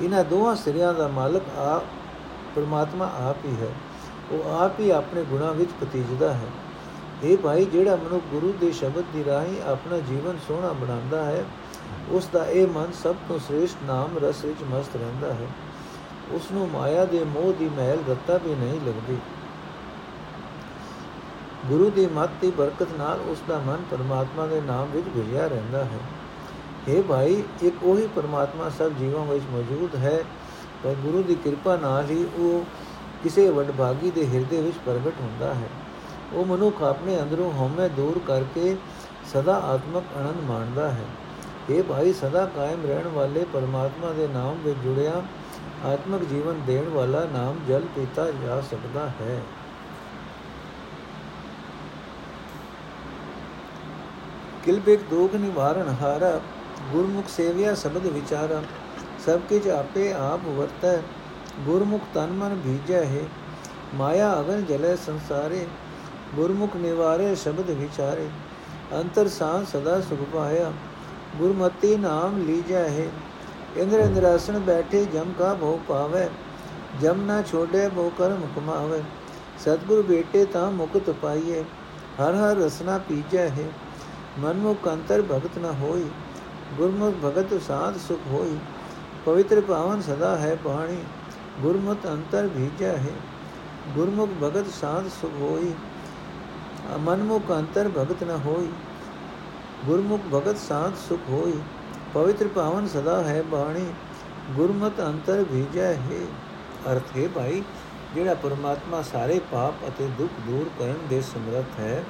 [0.01, 1.83] ਇਹਨਾਂ ਦੋਹਾਂ ਸਿਰਿਆਂ ਦਾ ਮਾਲਕ ਆਪ,
[2.57, 3.73] ਪਰਮਾਤਮਾ ਆਪ ਹੀ ਹੈ।
[4.31, 6.47] ਉਹ ਆਪ ਹੀ ਆਪਣੇ ਗੁਣਾਂ ਵਿੱਚ ਪਤੀਜਦਾ ਹੈ।
[7.23, 11.45] ਇਹ ਭਾਈ, ਜਿਹੜਾ ਮਨੁ ਗੁਰੂ ਦੇ ਸ਼ਬਦ ਦੀ ਰਾਹੀਂ ਆਪਣਾ ਜੀਵਨ ਸੋਹਣਾ ਬਣਾਉਂਦਾ ਹੈ,
[12.11, 15.47] ਉਸ ਦਾ ਇਹ ਮਨ ਸਭ ਤੋਂ ਸ੍ਰੇਸ਼ਟ ਨਾਮ ਰਸ ਵਿੱਚ ਮਸਤ ਰਹਿੰਦਾ ਹੈ।
[16.31, 19.17] ਉਸ ਨੂੰ ਮਾਇਆ ਦੇ ਮੋਹ ਦੀ ਮਹਿਲ ਰੱਤਾ ਵੀ ਨਹੀਂ ਲੱਗਦੀ।
[21.71, 25.85] ਗੁਰੂ ਦੀ ਮੱਤ ਦੀ ਬਰਕਤ ਨਾਲ ਉਸ ਦਾ ਮਨ ਪਰਮਾਤਮਾ ਦੇ ਨਾਮ ਵਿੱਚ ਭਿਜਿਆ ਰਹਿੰਦਾ
[25.85, 25.99] ਹੈ।
[26.89, 30.25] हे ਭਾਈ, ਇੱਕ ਉਹੀ ਪਰਮਾਤਮਾ ਸਭ ਜੀਵਾਂ ਵਿੱਚ ਮੌਜੂਦ ਹੈ।
[30.85, 32.65] ਪਰ ਗੁਰੂ ਦੀ ਕਿਰਪਾ ਨਾਲ ਹੀ ਉਹ
[33.23, 35.69] ਕਿਸੇ ਵਡਭਾਗੀ ਦੇ ਹਿਰਦੇ ਵਿੱਚ ਪ੍ਰਗਟ ਹੁੰਦਾ ਹੈ।
[36.33, 38.77] ਉਹ ਮਨੁੱਖ ਆਪਣੇ ਅੰਦਰੋਂ ਹਉਮੈ ਦੂਰ ਕਰਕੇ
[39.33, 41.05] ਸਦਾ ਆਤਮਕ ਆਨੰਦ ਮਾਣਦਾ ਹੈ।
[41.71, 45.23] ਇਹ ਭਾਈ, ਸਦਾ ਕਾਇਮ ਰਹਿਣ ਵਾਲੇ ਪਰਮਾਤਮਾ ਦੇ ਨਾਮ ਵਿੱਚ ਜੁੜਿਆ
[45.85, 49.41] ਆਤਮਿਕ ਜੀਵਨ ਦੇਣ ਵਾਲਾ ਨਾਮ ਜਲ ਪੀਤਾ ਜਾ ਸਕਦਾ ਹੈ।
[54.65, 56.41] ਕਿਲਬਿਕ ਦੋਗ ਨਿਵਾਰਨ ਹਾਰਾ
[56.93, 58.63] ਗੁਰਮੁਖ ਸੇਵਿਆ ਸ਼ਬਦ ਵਿਚਾਰਾ
[59.27, 60.97] ਸਭ ਕਿਛ ਆਪੇ ਆਪ ਵਰਤੈ
[61.65, 63.23] ਗੁਰਮੁਖ ਤਨ ਮਨ ਭੀਜੈ ਹੈ
[63.95, 65.67] ਮਾਇਆ ਅਗਨ ਜਲੇ ਸੰਸਾਰੇ
[66.35, 68.29] ਗੁਰਮੁਖ ਨਿਵਾਰੇ ਸ਼ਬਦ ਵਿਚਾਰੇ
[68.95, 70.73] ਅੰਤਰ ਸਾਂ ਸਦਾ ਸੁਖ ਪਾਇਆ
[71.39, 73.09] ਗੁਰਮਤੀ ਨਾਮ ਲੀਜੈ ਹੈ
[73.77, 76.29] ਇੰਦਰ ਇੰਦਰਾਸਣ ਬੈਠੇ ਜਮ ਕਾ ਭੋ ਪਾਵੇ
[77.01, 79.03] ਜਮ ਨਾ ਛੋੜੇ ਭੋ ਕਰਮ ਕਮਾਵੇ
[79.59, 81.63] ਸਤਗੁਰ ਬੇਟੇ ਤਾਂ ਮੁਕਤ ਪਾਈਏ
[82.19, 83.69] ਹਰ ਹਰ ਰਸਨਾ ਪੀਜੈ ਹੈ
[84.41, 86.05] ਮਨਮੁਖ ਅੰਤਰ ਭਗਤ ਨ ਹੋਈ,
[86.77, 88.57] ਗੁਰਮੁਖ ਭਗਤ ਸਾਧ ਸੁਖ ਹੋਈ,
[89.25, 90.97] ਪਵਿੱਤਰ ਪਾਵਨ ਸਦਾ ਹੈ ਬਾਣੀ
[91.63, 93.13] ਗੁਰਮਤ ਅੰਤਰ ਭੀਜੈ ਹੈ,
[93.95, 95.73] ਗੁਰਮੁਖ ਭਗਤ ਸਾਧ ਸੁਖ ਹੋਈ,
[97.01, 98.69] ਮਨਮੁਖ ਅੰਤਰ ਭਗਤ ਨ ਹੋਈ,
[99.87, 101.61] ਗੁਰਮੁਖ ਭਗਤ ਸਾਧ ਸੁਖ ਹੋਈ,
[102.15, 103.87] ਪਵਿੱਤਰ ਪਾਵਨ ਸਦਾ ਹੈ ਬਾਣੀ
[104.57, 106.21] ਗੁਰਮਤ ਅੰਤਰ ਭੀਜੈ ਹੈ।
[106.93, 107.63] ਅਰਥ ਹੈ ਭਾਈ,
[108.15, 112.03] ਜਿਹੜਾ ਪਰਮਾਤਮਾ ਸਾਰੇ ਪਾਪ ਅਤੇ ਦੁੱਖ ਦੂਰ ਕਰਨ ਦੇ ਸਮਰੱਥ ਹੈ,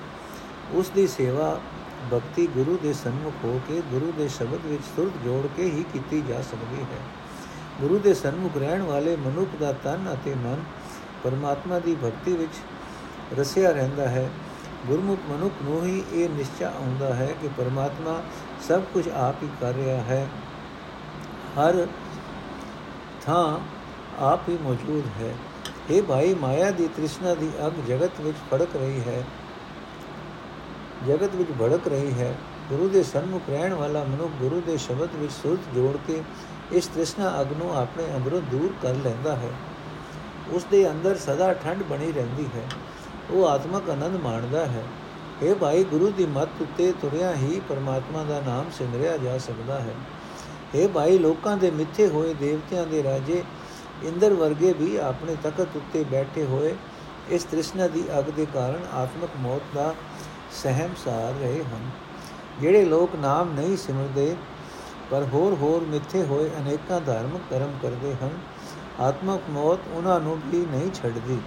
[0.75, 1.59] ਉਸ ਦੀ ਸੇਵਾ
[2.13, 6.23] ਭਗਤੀ ਗੁਰੂ ਦੇ ਸਨਮੁਖ ਹੋ ਕੇ ਗੁਰੂ ਦੇ ਸ਼ਬਦ ਵਿੱਚ ਸੁਰਤ ਜੋੜ ਕੇ ਹੀ ਕੀਤੀ
[6.29, 6.99] ਜਾ ਸਕਦੀ ਹੈ।
[7.81, 10.63] ਗੁਰੂ ਦੇ ਸਨਮੁਖ ਰਹਿਣ ਵਾਲੇ ਮਨੁੱਖ ਦਾ ਤਨ ਅਤੇ ਮਨ
[11.25, 12.53] ਪਰਮਾਤਮਾ ਦੀ ਭਗਤੀ ਵਿੱਚ
[13.39, 14.31] ਰਸਿਆ ਰਹਿੰਦਾ ਹੈ।
[14.87, 18.23] ਗੁਰਮੁਖ ਮਨੁੱਖ ਨੂੰ ਹੀ ਇਹ ਨਿਸ਼ਚੈ ਆਉਂਦਾ ਹੈ ਕਿ ਪਰਮਾਤਮਾ
[18.69, 20.27] ਸਭ ਕੁਝ ਆਪ ਹੀ ਕਰ ਰਿਹਾ ਹੈ।
[21.59, 21.87] ਹਰ
[23.27, 23.59] ਥਾਂ
[24.19, 25.35] ਆਪ ਹੀ ਮੌਜੂਦ ਹੈ।
[25.91, 29.25] ਇਹ ਭਾਈ ਮਾਇਆ ਦੀ ਤ੍ਰਿਸ਼ਨਾ ਦੀ ਅਗ ਜਗਤ ਵਿੱਚ ਫੜਕ ਰਹੀ ਹੈ।
[31.07, 32.35] ਜਗਤ ਵਿੱਚ ਭੜਕ ਰਹੀ ਹੈ।
[32.69, 36.23] ਗੁਰੂ ਦੇ ਸਨਮੁਖ ਰਹਿਣ ਵਾਲਾ ਮਨੁੱਖ ਗੁਰੂ ਦੇ ਸ਼ਬਦ ਵਿੱਚ ਸੁਰਤ ਜੋੜ ਕੇ
[36.73, 39.51] ਇਸ ਤ੍ਰਿਸ਼ਨਾ ਅਗ ਨੂੰ ਆਪਣੇ ਅੰਦਰੋਂ ਦੂਰ ਕਰ ਲੈਂਦਾ ਹੈ।
[40.51, 42.69] ਉਸ ਦੇ ਅੰਦਰ ਸਦਾ ਠੰਡ ਬਣੀ ਰਹਿੰਦੀ ਹੈ।
[43.31, 44.83] ਉਹ ਆਤਮਕ ਆਨੰਦ ਮਾਣਦਾ ਹੈ।
[45.43, 49.95] ਇਹ ਭਾਈ, ਗੁਰੂ ਦੀ ਮੱਤ ਉੱਤੇ ਤੁਰਿਆ ਹੀ ਪਰਮਾਤਮਾ ਦਾ ਨਾਮ ਸਿਮਰਿਆ ਜਾ ਸਕਦਾ ਹੈ।
[50.75, 53.43] ਇਹ ਭਾਈ, ਲੋਕਾਂ ਦੇ ਮਿੱਥੇ ਹੋਏ ਦੇਵਤਿਆਂ ਦੇ ਰਾਜੇ
[54.03, 56.77] ਇੰਦਰ ਵਰਗੇ ਵੀ ਆਪਣੇ ਤਖਤ ਉੱਤੇ ਬੈਠੇ ਹੋਏ
[57.29, 59.95] ਇਸ ਤ੍ਰਿਸ਼ਨਾ ਦੀ ਅਗ ਦੇ ਕਾਰਨ ਆਤਮਕ ਮੌਤ ਦਾ
[60.53, 61.91] ਸਹਿਮ ਸਾਰ ਰਹੇ ਹਨ।
[62.61, 64.37] ਜਿਹੜੇ ਲੋਕ ਨਾਮ ਨਹੀਂ ਸਿਮਰਦੇ
[65.11, 68.31] ਪਰ ਹੋਰ ਹੋਰ ਮਿੱਥੇ ਹੋਏ ਅਨੇਕਾਂ ਧਾਰਮਿਕ ਕਰਮ ਕਰਦੇ ਹਨ।
[69.01, 71.39] ਆਤਮਕ ਮੌਤ ਉਹਨਾਂ ਨੂੰ ਵੀ ਨਹੀਂ ਛੱਡਦੀ।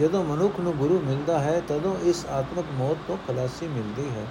[0.00, 4.26] ਜਦੋਂ ਮਨੁੱਖ ਨੂੰ ਗੁਰੂ ਮਿਲਦਾ ਹੈ, ਤਦੋਂ ਇਸ ਆਤਮਕ ਮੌਤ ਤੋਂ ਖਲਾਸੀ ਮਿਲਦੀ ਹੈ।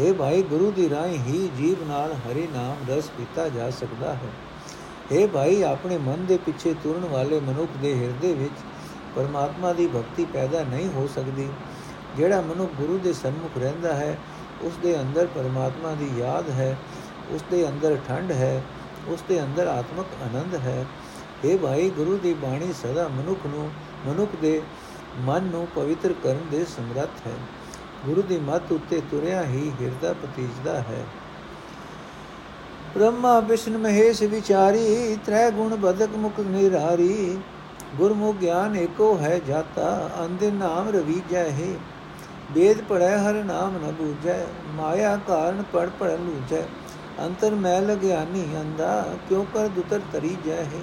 [0.00, 4.30] ਇਹ ਭਾਈ, ਗੁਰੂ ਦੀ ਰਾਹੀਂ ਹੀ ਜੀਵ ਨਾਲ ਹਰੀ ਨਾਮ ਰਸ ਪੀਤਾ ਜਾ ਸਕਦਾ ਹੈ।
[5.12, 8.54] ਇਹ ਭਾਈ, ਆਪਣੇ ਮਨ ਦੇ ਪਿੱਛੇ ਤੁਰਨ ਵਾਲੇ ਮਨੁੱਖ ਦੇ ਹਿਰਦੇ ਵਿੱਚ
[9.16, 11.48] ਪਰਮਾਤਮਾ ਦੀ ਭਗਤੀ ਪੈਦਾ ਨਹੀਂ ਹੋ ਸਕਦੀ।
[12.16, 14.18] ਜਿਹੜਾ ਮਨੁੱਖ ਗੁਰੂ ਦੇ ਸਨਮੁਖ ਰਹਿੰਦਾ ਹੈ
[14.62, 16.76] ਉਸ ਦੇ ਅੰਦਰ ਪਰਮਾਤਮਾ ਦੀ ਯਾਦ ਹੈ
[17.30, 18.62] ਉਸ ਦੇ ਅੰਦਰ ਠੰਡ ਹੈ
[19.08, 20.86] ਉਸ ਦੇ ਅੰਦਰ ਆਤਮਕ ਆਨੰਦ ਹੈ।
[21.44, 23.70] ਇਹ ਭਾਈ, ਗੁਰੂ ਦੀ ਬਾਣੀ ਸਦਾ ਮਨੁੱਖ ਨੂੰ,
[24.06, 24.62] ਮਨੁੱਖ ਦੇ
[25.18, 27.32] ਮਨ ਨੂੰ ਪਵਿੱਤਰ ਕਰਨ ਦੇ ਸਮਰੱਥ ਹੈ।
[28.06, 31.04] ਗੁਰੂ ਦੀ ਮੱਤ ਉੱਤੇ ਤੁਰਿਆ ਹੀ ਹਿਰਦਾ ਪਤੀਜਦਾ ਹੈ।
[32.94, 37.38] ਬ੍ਰਹਮਾ, ਵਿਸ਼ਨ, ਮਹੇਸ਼ ਵਿਚਾਰੀ, ਤ੍ਰੈ ਗੁਣ ਬਦਕ ਮੁਖ ਨਿਰਾਰੀ।
[37.96, 41.74] ਗੁਰਮੁਖ ਗਿਆਨ ਏਕੋ ਹੈ ਜਾਤਾ ਅੰਦੇ ਨਾਮ ਰਵੀਜੈ ਹੈ।
[42.52, 46.62] ਵੇਦ ਪੜੈ ਹਰ ਨਾਮ ਨ ਬੂਝੈ, ਮਾਇਆ ਕਾਰਨ ਪੜ ਪੜ ਲੂਝੈ।
[47.20, 50.80] ਅੰਤਰ ਮੈਲ ਗਿਆਨੀ ਅੰਦਾ ਕਿਉ ਕਰ ਦੁਤਰ ਤਰੀ ਜੈ ਹੈ?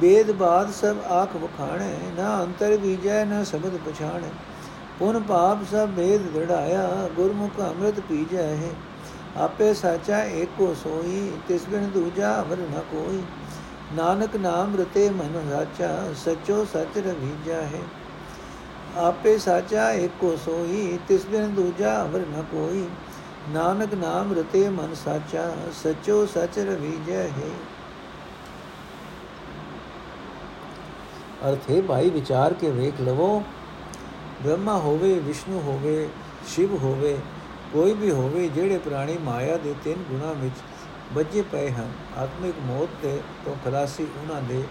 [0.00, 4.28] ਵੇਦ ਬਾਦ ਸਭ ਆਖ ਵਖਾਣੈ, ਨਾ ਅੰਤਰ ਬੀਜੈ, ਨਾ ਸ਼ਬਦ ਪਛਾਣੈ।
[4.98, 8.70] ਪੁਨ ਪਾਪ ਸਭ ਵੇਦ ਦੜਾਇਆ ਗੁਰਮੁਖ ਅੰਮ੍ਰਿਤ ਪੀਜੈ ਹੈ।
[9.36, 13.22] ਆਪੇ ਸਾਚਾ ਏਕੋ ਸੋਈ, ਤਿਸ ਬਿਨ ਦੂਜਾ ਅਵਰ ਨ ਕੋਈ।
[13.94, 17.80] ਨਾਨਕ ਨਾਮ ਰਤੇ ਮਨ ਸਾਚਾ, ਸਚੋ ਸਚ ਰਵੀਜਾ ਹੈ।
[18.96, 22.86] ਆਪੇ ਸਾਚਾ ਏਕੋ ਸੋਈ, ਤਿਸ ਬਿਨ ਦੂਜਾ ਅਵਰ ਨ ਕੋਈ।
[23.48, 27.50] ਨਾਨਕ ਨਾਮ ਰਤੇ ਮਨ ਸਾਚਾ, ਸਚੋ ਸਚ ਰਵੀਜੈ ਹੈ।
[31.48, 33.42] ਅਰਥ ਹੈ ਭਾਈ, ਵਿਚਾਰ ਕੇ ਵੇਖ ਲਵੋ।
[34.42, 36.08] ਬ੍ਰਹਮਾ ਹੋਵੇ, ਵਿਸ਼ਨੂੰ ਹੋਵੇ,
[36.48, 37.18] ਸ਼ਿਵ ਹੋਵੇ,
[37.72, 40.54] ਕੋਈ ਵੀ ਹੋਵੇ, ਜਿਹੜੇ ਪ੍ਰਾਣੀ ਮਾਇਆ ਦੇ ਤਿੰਨ ਗੁਣਾ ਵਿੱਚ
[41.12, 44.62] ਬੱਜੇ ਪਏ ਹਨ, ਆਤਮਿਕ ਮੌਤ ਤੇ ਤੋਂ ਖਲਾਸੀ ਉਹਨਾਂ ਦੇ,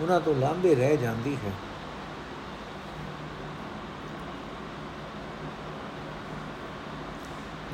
[0.00, 1.52] ਉਹਨਾਂ ਤੋਂ ਲਾਂਬੇ ਰਹਿ ਜਾਂਦੀ ਹੈ।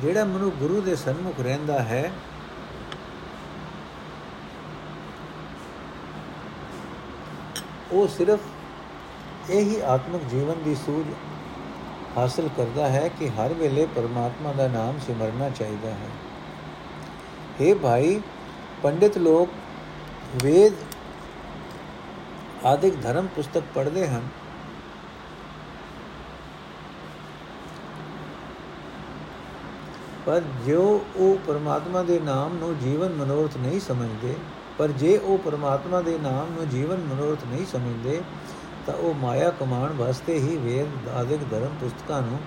[0.03, 2.11] ਜਿਹੜਾ ਮਨੁ ਗੁਰੂ ਦੇ ਸਨਮੁਖ ਰਹਿੰਦਾ ਹੈ,
[7.91, 8.39] ਉਹ ਸਿਰਫ
[9.49, 11.05] ਇਹੀ ਆਤਮਿਕ ਜੀਵਨ ਦੀ ਸੂਝ
[12.17, 16.09] ਹਾਸਲ ਕਰਦਾ ਹੈ ਕਿ ਹਰ ਵੇਲੇ ਪਰਮਾਤਮਾ ਦਾ ਨਾਮ ਸਿਮਰਨਾ ਚਾਹੀਦਾ ਹੈ।
[17.59, 18.21] हे ਭਾਈ,
[18.83, 19.49] ਪੰਡਿਤ ਲੋਕ
[20.43, 20.73] ਵੇਦ
[22.65, 24.27] ਆਦਿਕ ਧਰਮ ਪੁਸਤਕ ਪੜ੍ਹਦੇ ਹਨ।
[30.25, 34.35] ਪਰ ਜੋ ਉਹ ਪਰਮਾਤਮਾ ਦੇ ਨਾਮ ਨੂੰ ਜੀਵਨ ਮਨੋਰਥ ਨਹੀਂ ਸਮਝਦੇ,
[34.77, 38.21] ਪਰ ਜੇ ਉਹ ਪਰਮਾਤਮਾ ਦੇ ਨਾਮ ਨੂੰ ਜੀਵਨ ਮਨੋਰਥ ਨਹੀਂ ਸਮਝਦੇ,
[38.85, 42.39] ਤਾਂ ਉਹ ਮਾਇਆ ਕਮਾਣ ਵਾਸਤੇ ਹੀ ਵੇਦ, ਆਦਿਕ ਧਰਮ ਪੁਸਤਕਾਂ ਨੂੰ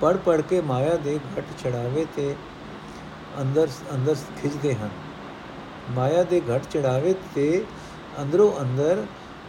[0.00, 2.34] ਪੜ ਪੜ ਕੇ ਮਾਇਆ ਦੇ ਘਟ ਚੜਾਵੇ ਤੇ
[3.40, 4.90] ਅੰਦਰ ਅੰਦਰ ਖਿੱਚਦੇ ਹਨ।
[5.90, 7.64] ਮਾਇਆ ਦੇ ਘਟ ਚੜਾਵੇ ਤੇ
[8.22, 9.04] ਅੰਦਰੋਂ ਅੰਦਰ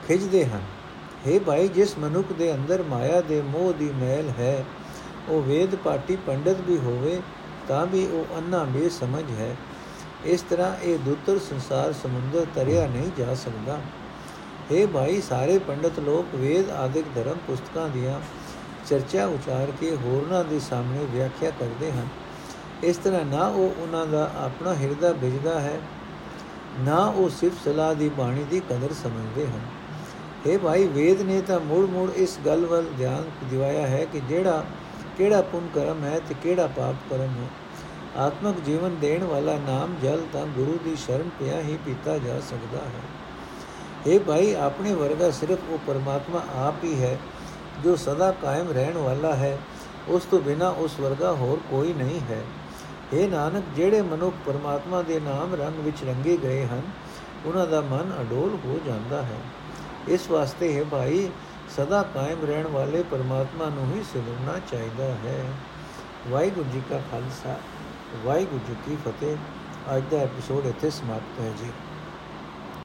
[0.07, 0.61] ਖਿੱਚਦੇ ਹਨ।
[1.27, 4.65] हे ਭਾਈ, ਜਿਸ ਮਨੁੱਖ ਦੇ ਅੰਦਰ ਮਾਇਆ ਦੇ ਮੋਹ ਦੀ ਮੈਲ ਹੈ,
[5.29, 7.21] ਉਹ ਵੇਦ ਪਾਟੀ ਪੰਡਤ ਵੀ ਹੋਵੇ
[7.67, 9.55] ਤਾਂ ਵੀ ਉਹ ਅੰਨਾ ਬੇਸਮਝ ਹੈ।
[10.25, 13.79] ਇਸ ਤਰ੍ਹਾਂ ਇਹ ਦੁੱਤਰ ਸੰਸਾਰ ਸਮੁੰਦਰ ਤਰਿਆ ਨਹੀਂ ਜਾ ਸਕਦਾ।
[14.71, 18.19] हे ਭਾਈ, ਸਾਰੇ ਪੰਡਤ ਲੋਕ ਵੇਦ ਆਦਿਕ ਧਰਮ ਪੁਸਤਕਾਂ ਦੀਆਂ
[18.87, 22.07] ਚਰਚਾ ਉਚਾਰ ਕੇ ਹੋਰਨਾਂ ਦੇ ਸਾਹਮਣੇ ਵਿਆਖਿਆ ਕਰਦੇ ਹਨ।
[22.83, 25.79] ਇਸ ਤਰ੍ਹਾਂ ਨਾ ਉਹ ਉਹਨਾਂ ਦਾ ਆਪਣਾ ਹਿਰਦਾ ਵਿਜਦਾ ਹੈ,
[26.79, 29.61] ਨਾ ਉਹ ਸਿਰਫ ਸਲਾਹ ਦੀ ਬਾਣੀ ਦੀ ਕਦਰ ਸਮਝਦੇ ਹਨ।
[30.45, 34.63] ਇਹ ਭਾਈ, ਵੇਦ ਨੇ ਤਾਂ ਮੂੜ ਮੂੜ ਇਸ ਗੱਲ ਵੱਲ ਧਿਆਨ ਦਿਵਾਇਆ ਹੈ ਕਿ ਜਿਹੜਾ
[35.17, 37.47] ਕਿਹੜਾ ਪੁੰਨ ਕਰਮ ਹੈ ਤੇ ਕਿਹੜਾ ਪਾਪ ਕਰਮ ਹੈ?
[38.17, 42.77] ਆਤਮਕ ਜੀਵਨ ਦੇਣ ਵਾਲਾ ਨਾਮ ਜਲ ਤਾਂ ਗੁਰੂ ਦੀ ਸ਼ਰਨ ਪਿਆ ਹੀ ਪੀਤਾ ਜਾ ਸਕਦਾ
[42.77, 43.05] ਹੈ।
[44.07, 47.17] ਇਹ ਭਾਈ, ਆਪਣੇ ਵਰਗਾ ਸਿਰਫ ਉਹ ਪਰਮਾਤਮਾ ਆਪ ਹੀ ਹੈ
[47.83, 49.57] ਜੋ ਸਦਾ ਕਾਇਮ ਰਹਿਣ ਵਾਲਾ ਹੈ।
[50.07, 52.41] ਉਸ ਤੋਂ ਬਿਨਾ ਉਸ ਵਰਗਾ ਹੋਰ ਕੋਈ ਨਹੀਂ ਹੈ।
[53.13, 56.81] ਇਹ ਨਾਨਕ, ਜਿਹੜੇ ਮਨੁੱਖ ਪਰਮਾਤਮਾ ਦੇ ਨਾਮ ਰੰਗ ਵਿੱਚ ਰੰਗੇ ਗਏ ਹਨ,
[57.45, 59.39] ਉਹਨਾਂ ਦਾ ਮਨ ਅਡੋਲ ਹੋ ਜਾਂਦਾ ਹੈ।
[60.07, 61.29] ਇਸ ਵਾਸਤੇ ਹੈ ਭਾਈ
[61.77, 65.45] ਸਦਾ ਕਾਇਮ ਰਹਿਣ ਵਾਲੇ ਪਰਮਾਤਮਾ ਨੂੰ ਹੀ ਸਿਮਰਨਾ ਚਾਹੀਦਾ ਹੈ।
[66.29, 67.55] ਵਾਹਿਗੁਰੂ ਜੀ ਕਾ ਖਾਲਸਾ,
[68.23, 71.71] ਵਾਹਿਗੁਰੂ ਜੀ ਕੀ ਫਤਿਹ। ਅੱਜ ਦਾ ਐਪੀਸੋਡ ਇੱਥੇ ਸਮਾਪਤ ਹੈ ਜੀ।